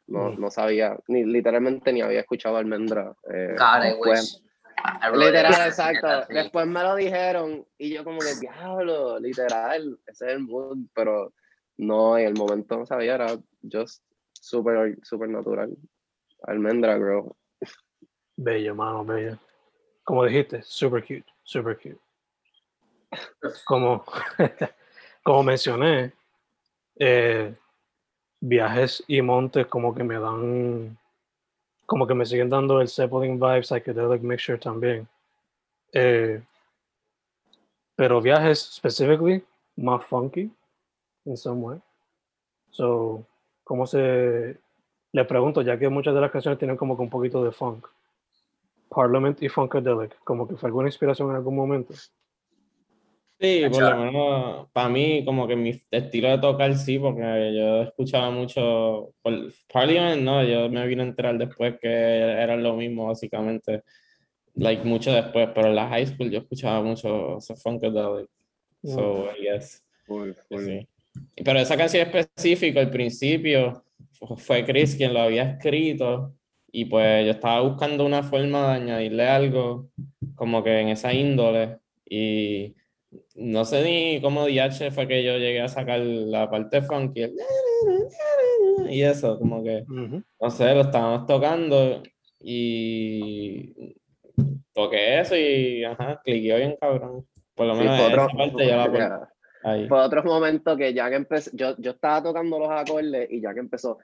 no, 0.08 0.32
mm. 0.32 0.40
no 0.40 0.52
sabía, 0.52 0.98
ni 1.08 1.24
literalmente 1.24 1.94
ni 1.94 2.02
había 2.02 2.20
escuchado 2.22 2.58
Almendra. 2.58 3.16
Eh, 3.34 3.56
después, 3.82 4.44
literal, 5.14 5.68
exacto. 5.68 6.08
Después 6.30 6.68
me 6.68 6.84
lo 6.84 6.96
dijeron 6.96 7.66
y 7.78 7.94
yo 7.94 8.04
como 8.04 8.20
que, 8.20 8.36
diablo, 8.40 9.20
literal, 9.20 10.00
ese 10.06 10.26
es 10.26 10.32
el 10.34 10.40
mood, 10.40 10.78
pero 10.94 11.34
no, 11.78 12.18
en 12.18 12.28
el 12.28 12.34
momento 12.34 12.78
no 12.78 12.86
sabía, 12.86 13.16
era 13.16 13.38
just 13.72 14.04
super, 14.34 14.98
super 15.04 15.30
natural. 15.30 15.76
Almendra, 16.44 16.98
bro. 16.98 17.36
Bello, 18.36 18.76
mano, 18.76 19.04
bello. 19.04 19.38
Como 20.04 20.26
dijiste, 20.26 20.62
super 20.64 21.02
cute, 21.02 21.26
super 21.44 21.78
cute. 21.78 22.00
Como, 23.66 24.04
como 25.24 25.44
mencioné, 25.44 26.14
eh, 26.98 27.56
viajes 28.40 29.04
y 29.08 29.22
montes 29.22 29.68
como 29.68 29.94
que 29.94 30.04
me 30.04 30.20
dan, 30.20 30.98
como 31.90 32.06
que 32.06 32.14
me 32.14 32.24
siguen 32.24 32.52
dando 32.52 32.80
el 32.82 32.88
Zeppelin 32.88 33.40
vibe, 33.40 33.64
psychedelic 33.64 34.22
mixture 34.22 34.60
también. 34.60 35.08
Eh, 35.92 36.40
pero 37.96 38.22
viajes 38.22 38.60
specifically 38.60 39.44
más 39.76 40.06
funky 40.06 40.52
in 41.26 41.36
some 41.36 41.62
way. 41.62 41.80
So, 42.70 43.26
¿cómo 43.64 43.88
se 43.88 44.56
le 45.12 45.26
pregunto, 45.26 45.64
ya 45.64 45.80
que 45.80 45.90
muchas 45.90 46.14
de 46.14 46.22
las 46.22 46.30
canciones 46.30 46.60
tienen 46.60 46.78
como 46.78 46.96
que 46.96 47.02
un 47.02 47.10
poquito 47.10 47.44
de 47.44 47.52
funk? 47.52 47.88
Parliament 48.90 49.42
y 49.42 49.50
Funkadelic, 49.50 50.16
como 50.24 50.48
que 50.48 50.58
fue 50.58 50.68
alguna 50.68 50.90
inspiración 50.90 51.32
en 51.32 51.38
algún 51.38 51.56
momento. 51.56 51.96
Sí, 53.40 53.62
por 53.72 53.82
lo 53.82 53.98
menos 53.98 54.68
para 54.74 54.90
mí, 54.90 55.24
como 55.24 55.48
que 55.48 55.56
mi 55.56 55.70
estilo 55.92 56.30
de 56.30 56.40
tocar 56.40 56.76
sí, 56.76 57.00
porque 57.00 57.54
yo 57.56 57.84
escuchaba 57.84 58.30
mucho. 58.32 59.14
Por 59.22 59.54
Parliament, 59.72 60.22
no, 60.22 60.44
yo 60.44 60.70
me 60.70 60.86
vine 60.86 61.04
a 61.04 61.06
enterar 61.06 61.38
después 61.38 61.76
que 61.80 61.88
era 61.88 62.58
lo 62.58 62.76
mismo, 62.76 63.08
básicamente. 63.08 63.84
Like, 64.56 64.84
mucho 64.84 65.14
después, 65.14 65.48
pero 65.56 65.68
en 65.68 65.76
la 65.76 65.88
high 65.88 66.06
school 66.06 66.30
yo 66.30 66.40
escuchaba 66.40 66.82
mucho 66.82 67.38
ese 67.38 67.56
Funkadelic. 67.56 68.30
So, 68.84 69.30
yes. 69.36 69.84
Sí. 70.50 70.88
Pero 71.44 71.60
esa 71.60 71.78
canción 71.78 72.08
específica, 72.08 72.82
al 72.82 72.90
principio, 72.90 73.86
fue 74.38 74.66
Chris 74.66 74.96
quien 74.96 75.14
lo 75.14 75.22
había 75.22 75.44
escrito. 75.44 76.34
Y 76.72 76.86
pues 76.86 77.26
yo 77.26 77.32
estaba 77.32 77.62
buscando 77.62 78.06
una 78.06 78.22
forma 78.22 78.68
de 78.68 78.82
añadirle 78.82 79.28
algo, 79.28 79.90
como 80.36 80.62
que 80.62 80.82
en 80.82 80.90
esa 80.90 81.14
índole. 81.14 81.78
Y 82.08 82.76
no 83.36 83.66
sé 83.66 83.84
ni 83.84 84.22
cómo 84.22 84.46
DH 84.46 84.92
fue 84.92 85.08
que 85.08 85.24
yo 85.24 85.38
llegué 85.38 85.62
a 85.62 85.68
sacar 85.68 86.00
la 86.00 86.50
parte 86.50 86.82
funky 86.82 87.34
y 88.90 89.02
eso, 89.04 89.38
como 89.38 89.64
que, 89.64 89.86
no 89.88 90.50
sé, 90.50 90.74
lo 90.74 90.82
estábamos 90.82 91.26
tocando 91.26 92.02
y 92.40 93.96
toqué 94.74 95.20
eso 95.20 95.36
y, 95.36 95.84
ajá, 95.84 96.22
cliqué 96.24 96.56
bien 96.56 96.78
cabrón. 96.80 97.26
Por 97.56 97.68
lo 97.68 97.76
menos 97.76 98.00
esa 98.00 98.28
parte 98.28 98.66
ya 98.66 98.88
la 98.88 99.30
ahí. 99.64 99.88
Fue 99.88 100.00
otro 100.00 100.24
momento 100.24 100.78
que 100.78 100.94
ya 100.94 101.10
que 101.10 101.18
empezó, 101.18 101.52
yo, 101.54 101.76
yo 101.78 101.92
estaba 101.92 102.24
tocando 102.24 102.60
los 102.60 102.70
acordes 102.70 103.28
y 103.30 103.42
ya 103.42 103.54
que 103.54 103.60
empezó, 103.60 103.98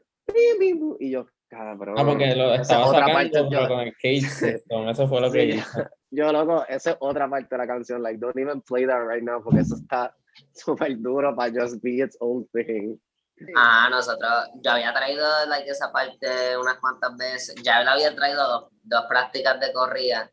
y 0.99 1.11
yo, 1.11 1.27
cabrón. 1.49 1.95
Ah, 1.97 2.05
porque 2.05 2.35
lo 2.35 2.53
estaba 2.53 2.87
sacando 2.87 3.13
parte, 3.13 3.67
con 3.67 3.79
el 3.79 3.93
cage 3.93 4.63
eso 4.89 5.07
fue 5.07 5.21
lo 5.21 5.31
que 5.31 5.45
hice. 5.45 5.63
Yo, 6.11 6.31
loco, 6.31 6.65
esa 6.69 6.91
es 6.91 6.97
otra 6.99 7.29
parte 7.29 7.47
de 7.49 7.57
la 7.57 7.67
canción. 7.67 8.01
Like, 8.01 8.19
don't 8.19 8.37
even 8.37 8.61
play 8.61 8.85
that 8.85 9.01
right 9.05 9.23
now 9.23 9.43
porque 9.43 9.59
eso 9.61 9.75
está 9.75 10.15
súper 10.53 10.97
duro 11.01 11.35
para 11.35 11.51
just 11.51 11.81
be 11.83 12.01
its 12.01 12.17
own 12.19 12.47
thing. 12.53 12.97
Ah, 13.57 13.89
nosotros, 13.91 14.31
yo 14.63 14.71
había 14.71 14.93
traído 14.93 15.25
like, 15.47 15.69
esa 15.69 15.91
parte 15.91 16.57
unas 16.57 16.79
cuantas 16.79 17.17
veces. 17.17 17.55
Ya 17.63 17.83
le 17.83 17.89
había 17.89 18.15
traído 18.15 18.47
dos, 18.47 18.69
dos 18.83 19.05
prácticas 19.09 19.59
de 19.59 19.73
corrida 19.73 20.31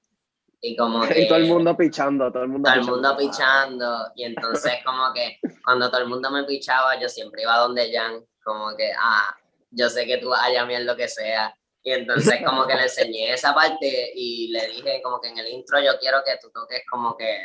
Y 0.60 0.76
como 0.76 1.00
que... 1.00 1.22
Y 1.22 1.26
todo 1.26 1.38
el 1.38 1.48
mundo 1.48 1.76
pichando, 1.76 2.30
todo 2.30 2.44
el 2.44 2.50
mundo 2.50 2.70
Todo 2.70 2.80
el 2.80 2.86
mundo 2.86 3.16
pichando. 3.16 4.12
Y 4.14 4.22
entonces 4.22 4.74
como 4.84 5.12
que 5.12 5.40
cuando 5.64 5.90
todo 5.90 6.02
el 6.02 6.08
mundo 6.08 6.30
me 6.30 6.44
pichaba, 6.44 7.00
yo 7.00 7.08
siempre 7.08 7.42
iba 7.42 7.56
donde 7.56 7.92
Jan, 7.92 8.24
como 8.44 8.76
que, 8.76 8.92
ah, 8.96 9.36
yo 9.72 9.88
sé 9.88 10.06
que 10.06 10.18
tú 10.18 10.28
vas 10.28 10.42
a 10.42 10.50
llamar 10.50 10.82
lo 10.82 10.96
que 10.96 11.08
sea. 11.08 11.54
Y 11.82 11.90
entonces 11.92 12.40
como 12.46 12.66
que 12.66 12.74
le 12.74 12.84
enseñé 12.84 13.32
esa 13.32 13.54
parte 13.54 14.12
y 14.14 14.48
le 14.48 14.68
dije 14.68 15.00
como 15.02 15.20
que 15.20 15.28
en 15.28 15.38
el 15.38 15.48
intro 15.48 15.80
yo 15.80 15.98
quiero 15.98 16.22
que 16.24 16.38
tú 16.40 16.50
toques 16.52 16.82
como 16.88 17.16
que, 17.16 17.38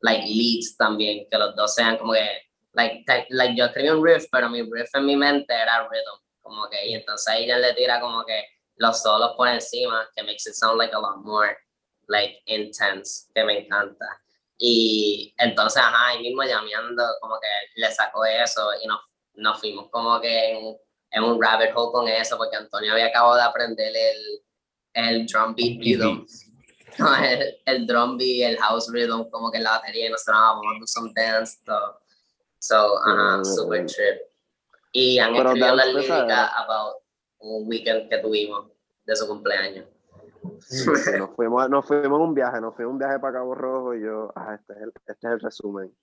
like, 0.00 0.26
leads 0.26 0.76
también, 0.76 1.26
que 1.30 1.36
los 1.36 1.54
dos 1.54 1.74
sean 1.74 1.98
como 1.98 2.12
que, 2.12 2.26
like, 2.72 3.04
like 3.28 3.54
yo 3.56 3.66
escribí 3.66 3.90
un 3.90 4.04
riff, 4.04 4.26
pero 4.32 4.48
mi 4.48 4.62
riff 4.62 4.94
en 4.94 5.04
mi 5.04 5.16
mente 5.16 5.52
era 5.54 5.86
rhythm, 5.88 6.18
como 6.40 6.68
que, 6.70 6.86
y 6.86 6.94
entonces 6.94 7.46
ya 7.46 7.58
le 7.58 7.74
tira 7.74 8.00
como 8.00 8.24
que 8.24 8.42
los 8.76 9.02
solos 9.02 9.34
por 9.36 9.48
encima, 9.48 10.08
que 10.16 10.22
makes 10.22 10.46
it 10.46 10.54
sound 10.54 10.78
like 10.78 10.94
a 10.94 10.98
lot 10.98 11.18
more 11.18 11.56
like 12.08 12.40
intense, 12.46 13.28
que 13.34 13.44
me 13.44 13.58
encanta. 13.58 14.06
Y 14.56 15.34
entonces, 15.38 15.82
ajá, 15.82 16.08
ahí 16.08 16.22
mismo 16.22 16.42
llameando, 16.42 17.04
como 17.20 17.38
que 17.40 17.80
le 17.80 17.90
sacó 17.92 18.24
eso 18.24 18.70
y 18.82 18.86
nos, 18.86 19.00
nos 19.34 19.60
fuimos 19.60 19.90
como 19.90 20.20
que 20.20 20.50
en, 20.52 20.76
en, 21.14 21.24
un 21.24 21.42
rabbit 21.42 21.70
hole 21.74 21.92
con 21.92 22.08
eso, 22.08 22.36
porque 22.36 22.56
Antonio 22.56 22.92
había 22.92 23.06
acabado 23.06 23.36
de 23.36 23.42
aprender 23.42 23.92
el, 23.94 24.42
el 24.94 25.26
drum 25.26 25.54
beat 25.54 25.78
rhythm. 25.80 26.26
el, 27.24 27.56
el 27.64 27.86
drum 27.86 28.16
beat, 28.16 28.50
el 28.50 28.58
house 28.58 28.90
rhythm, 28.92 29.30
como 29.30 29.50
que 29.50 29.60
la 29.60 29.72
batería, 29.72 30.06
y 30.06 30.10
nosotros 30.10 30.36
vamos 30.36 30.64
a 30.66 30.76
hacer 30.76 30.88
some 30.88 31.12
dance, 31.14 31.58
todo. 31.64 32.00
So, 32.58 32.98
ajá, 32.98 33.44
super 33.44 33.86
trip. 33.86 34.20
Y 34.92 35.18
han 35.18 35.34
escrito 35.34 35.74
la 35.74 35.86
lírica 35.86 36.46
about 36.46 36.96
un 37.38 37.68
weekend 37.68 38.08
que 38.08 38.18
tuvimos 38.18 38.70
de 39.04 39.16
su 39.16 39.26
cumpleaños 39.26 39.86
nos, 41.18 41.30
fuimos, 41.34 41.70
nos 41.70 41.86
fuimos 41.86 42.06
en 42.06 42.26
un 42.26 42.34
viaje, 42.34 42.60
nos 42.60 42.74
fuimos 42.74 42.92
un 42.92 42.98
viaje 42.98 43.18
para 43.18 43.34
Cabo 43.34 43.54
Rojo 43.54 43.94
y 43.94 44.02
yo, 44.02 44.32
ah, 44.34 44.54
este 44.54 44.72
es 44.74 44.78
el, 44.80 44.92
este 45.06 45.12
es 45.12 45.32
el 45.32 45.40
resumen. 45.40 45.96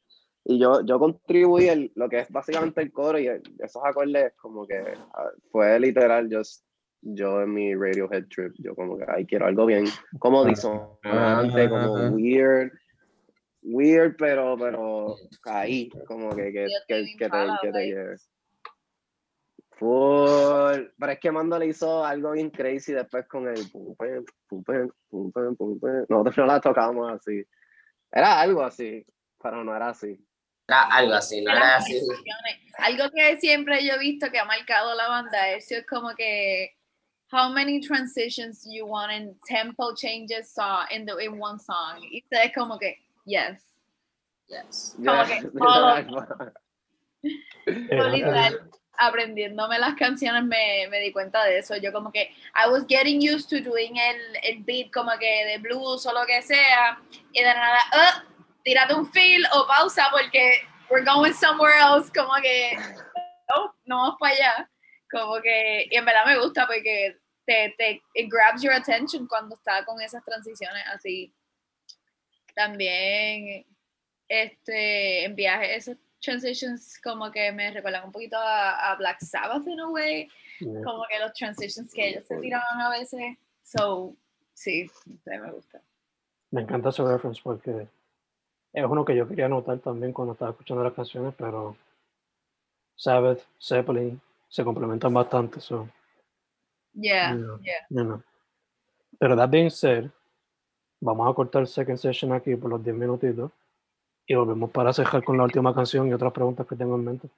Y 0.44 0.60
yo, 0.60 0.84
yo 0.86 0.98
contribuí 0.98 1.68
el, 1.68 1.92
lo 1.96 2.10
que 2.10 2.20
es 2.20 2.30
básicamente 2.32 2.82
el 2.82 2.92
coro 2.92 3.20
y 3.20 3.28
esos 3.28 3.84
acordes 3.84 4.34
como 4.38 4.66
que 4.66 4.80
ah, 5.14 5.30
fue 5.52 5.80
literal 5.80 6.30
just, 6.32 6.66
yo 7.02 7.42
en 7.42 7.54
mi 7.54 7.76
Radiohead 7.76 8.26
trip, 8.28 8.54
yo 8.58 8.76
como 8.76 8.98
que, 8.98 9.06
ay, 9.08 9.26
quiero 9.26 9.46
algo 9.46 9.66
bien, 9.66 9.86
como 10.20 10.44
disonante, 10.46 11.70
como 11.70 12.10
weird, 12.16 12.72
weird, 13.62 14.16
pero, 14.18 14.58
pero 14.58 15.16
ahí, 15.46 15.90
como 16.08 16.30
que, 16.36 16.52
que, 16.52 16.68
que, 16.88 17.06
que 17.18 17.30
te, 17.30 17.48
que 17.62 17.72
te 17.72 17.86
lleve. 17.86 18.16
Pero 19.82 20.72
es 21.12 21.20
que 21.20 21.32
Mando 21.32 21.58
le 21.58 21.66
hizo 21.68 22.06
algo 22.06 22.34
bien 22.34 22.52
crazy 22.52 22.94
después 22.94 23.28
con 23.28 23.48
el 23.48 23.58
Nosotros 26.08 26.38
no 26.38 26.46
la 26.46 26.62
tocábamos 26.62 27.12
así. 27.12 27.44
Era 28.12 28.42
algo 28.42 28.62
así, 28.62 29.04
pero 29.42 29.64
no 29.64 29.76
era 29.76 29.90
así. 29.90 30.24
Era 30.72 30.84
algo 30.84 31.14
así, 31.16 31.42
no 31.42 31.52
era 31.52 31.78
así. 31.78 32.00
Algo 32.78 33.10
que 33.12 33.38
siempre 33.38 33.86
yo 33.86 33.96
he 33.96 34.00
visto 34.00 34.32
que 34.32 34.40
ha 34.40 34.46
marcado 34.46 34.96
la 34.96 35.10
banda, 35.10 35.50
eso 35.50 35.76
es 35.76 35.86
como 35.86 36.16
que 36.16 36.74
how 37.32 37.50
many 37.50 37.82
transitions 37.82 38.64
do 38.64 38.72
you 38.72 38.86
want 38.86 39.12
and 39.12 39.36
tempo 39.46 39.94
changes 39.96 40.50
saw 40.54 40.86
in 40.92 41.06
the 41.06 41.18
in 41.18 41.40
one 41.40 41.60
song. 41.60 42.02
Y 42.02 42.24
es 42.30 42.54
como 42.54 42.78
que 42.78 42.98
yes. 43.26 43.62
Yes. 44.48 44.96
Como 44.98 45.26
que 45.26 45.50
aprendiéndome 48.98 49.80
las 49.80 49.96
canciones 49.96 50.44
me, 50.44 50.88
me, 50.90 51.00
di 51.00 51.12
cuenta 51.12 51.44
de 51.46 51.60
eso. 51.60 51.76
Yo 51.78 51.92
como 51.92 52.12
que 52.12 52.32
I 52.56 52.70
was 52.70 52.86
getting 52.88 53.20
used 53.22 53.50
to 53.50 53.62
doing 53.62 53.98
el, 53.98 54.38
el 54.44 54.64
beat 54.64 54.92
como 54.92 55.12
que 55.18 55.46
de 55.46 55.58
blues 55.58 56.06
o 56.06 56.14
lo 56.14 56.26
que 56.26 56.42
sea 56.42 57.00
y 57.34 57.42
de 57.42 57.54
nada, 57.54 57.80
uh, 57.94 58.31
tírate 58.64 58.94
un 58.94 59.06
feel 59.06 59.44
o 59.54 59.68
pausa 59.68 60.08
porque 60.12 60.62
we're 60.90 61.06
going 61.06 61.34
somewhere 61.34 61.78
else, 61.80 62.12
como 62.12 62.34
que 62.42 62.78
no, 63.50 63.74
no 63.86 63.98
vamos 63.98 64.16
para 64.20 64.36
allá. 64.36 64.70
Como 65.10 65.42
que, 65.42 65.88
y 65.90 65.96
en 65.96 66.06
verdad 66.06 66.26
me 66.26 66.40
gusta 66.40 66.66
porque 66.68 67.18
te, 67.46 67.74
te 67.78 68.02
it 68.16 68.30
grabs 68.30 68.62
your 68.62 68.74
attention 68.74 69.28
cuando 69.28 69.56
está 69.56 69.84
con 69.86 70.02
esas 70.02 70.24
transiciones 70.24 70.84
así. 70.94 71.34
También 72.56 73.66
este 74.28 75.26
en 75.26 75.36
viaje, 75.36 75.76
eso 75.76 75.94
transitions 76.22 77.00
como 77.04 77.32
que 77.32 77.52
me 77.52 77.72
recuerdan 77.72 78.06
un 78.06 78.12
poquito 78.12 78.38
a, 78.40 78.96
Black 78.98 79.20
Sabbath 79.22 79.68
en 79.68 79.80
a 79.80 79.90
way, 79.90 80.30
como 80.60 81.04
que 81.10 81.20
los 81.20 81.34
transitions 81.34 81.92
que 81.94 82.10
ellos 82.10 82.24
se 82.26 82.38
tiraban 82.38 82.80
a 82.80 82.90
veces. 82.90 83.38
So, 83.64 84.16
sí, 84.54 84.90
me 85.26 85.52
gusta. 85.52 85.82
Me 86.52 86.62
encanta 86.62 86.90
ese 86.90 87.04
reference 87.04 87.42
porque 87.44 87.88
es 88.74 88.86
uno 88.86 89.04
que 89.04 89.16
yo 89.16 89.28
quería 89.28 89.48
notar 89.48 89.80
también 89.80 90.14
cuando 90.14 90.34
estaba 90.34 90.52
escuchando 90.52 90.84
las 90.84 90.94
canciones, 90.94 91.34
pero 91.38 91.76
Sabbath, 92.96 93.42
Zeppelin 93.60 94.22
se 94.48 94.64
complementan 94.64 95.14
bastante. 95.14 95.60
So, 95.60 95.90
yeah, 96.94 97.36
yeah. 97.62 98.24
Pero 99.20 99.36
that 99.36 99.50
being 99.50 99.70
said, 99.70 100.10
vamos 101.02 101.30
a 101.30 101.34
cortar 101.34 101.62
el 101.62 101.68
second 101.68 101.98
session 101.98 102.32
aquí 102.32 102.56
por 102.56 102.70
los 102.70 102.84
10 102.84 102.96
minutitos 102.96 103.52
y 104.26 104.36
volvemos 104.36 104.72
para 104.72 104.94
cerrar 104.94 105.24
con 105.24 105.38
la 105.38 105.44
última 105.44 105.74
canción 105.74 106.08
y 106.08 106.14
otras 106.14 106.32
preguntas 106.32 106.66
que 106.66 106.76
tengo 106.76 106.96
en 106.96 107.04
mente. 107.04 107.30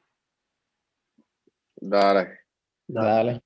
Dale. 1.76 2.39
Dale. 2.88 3.41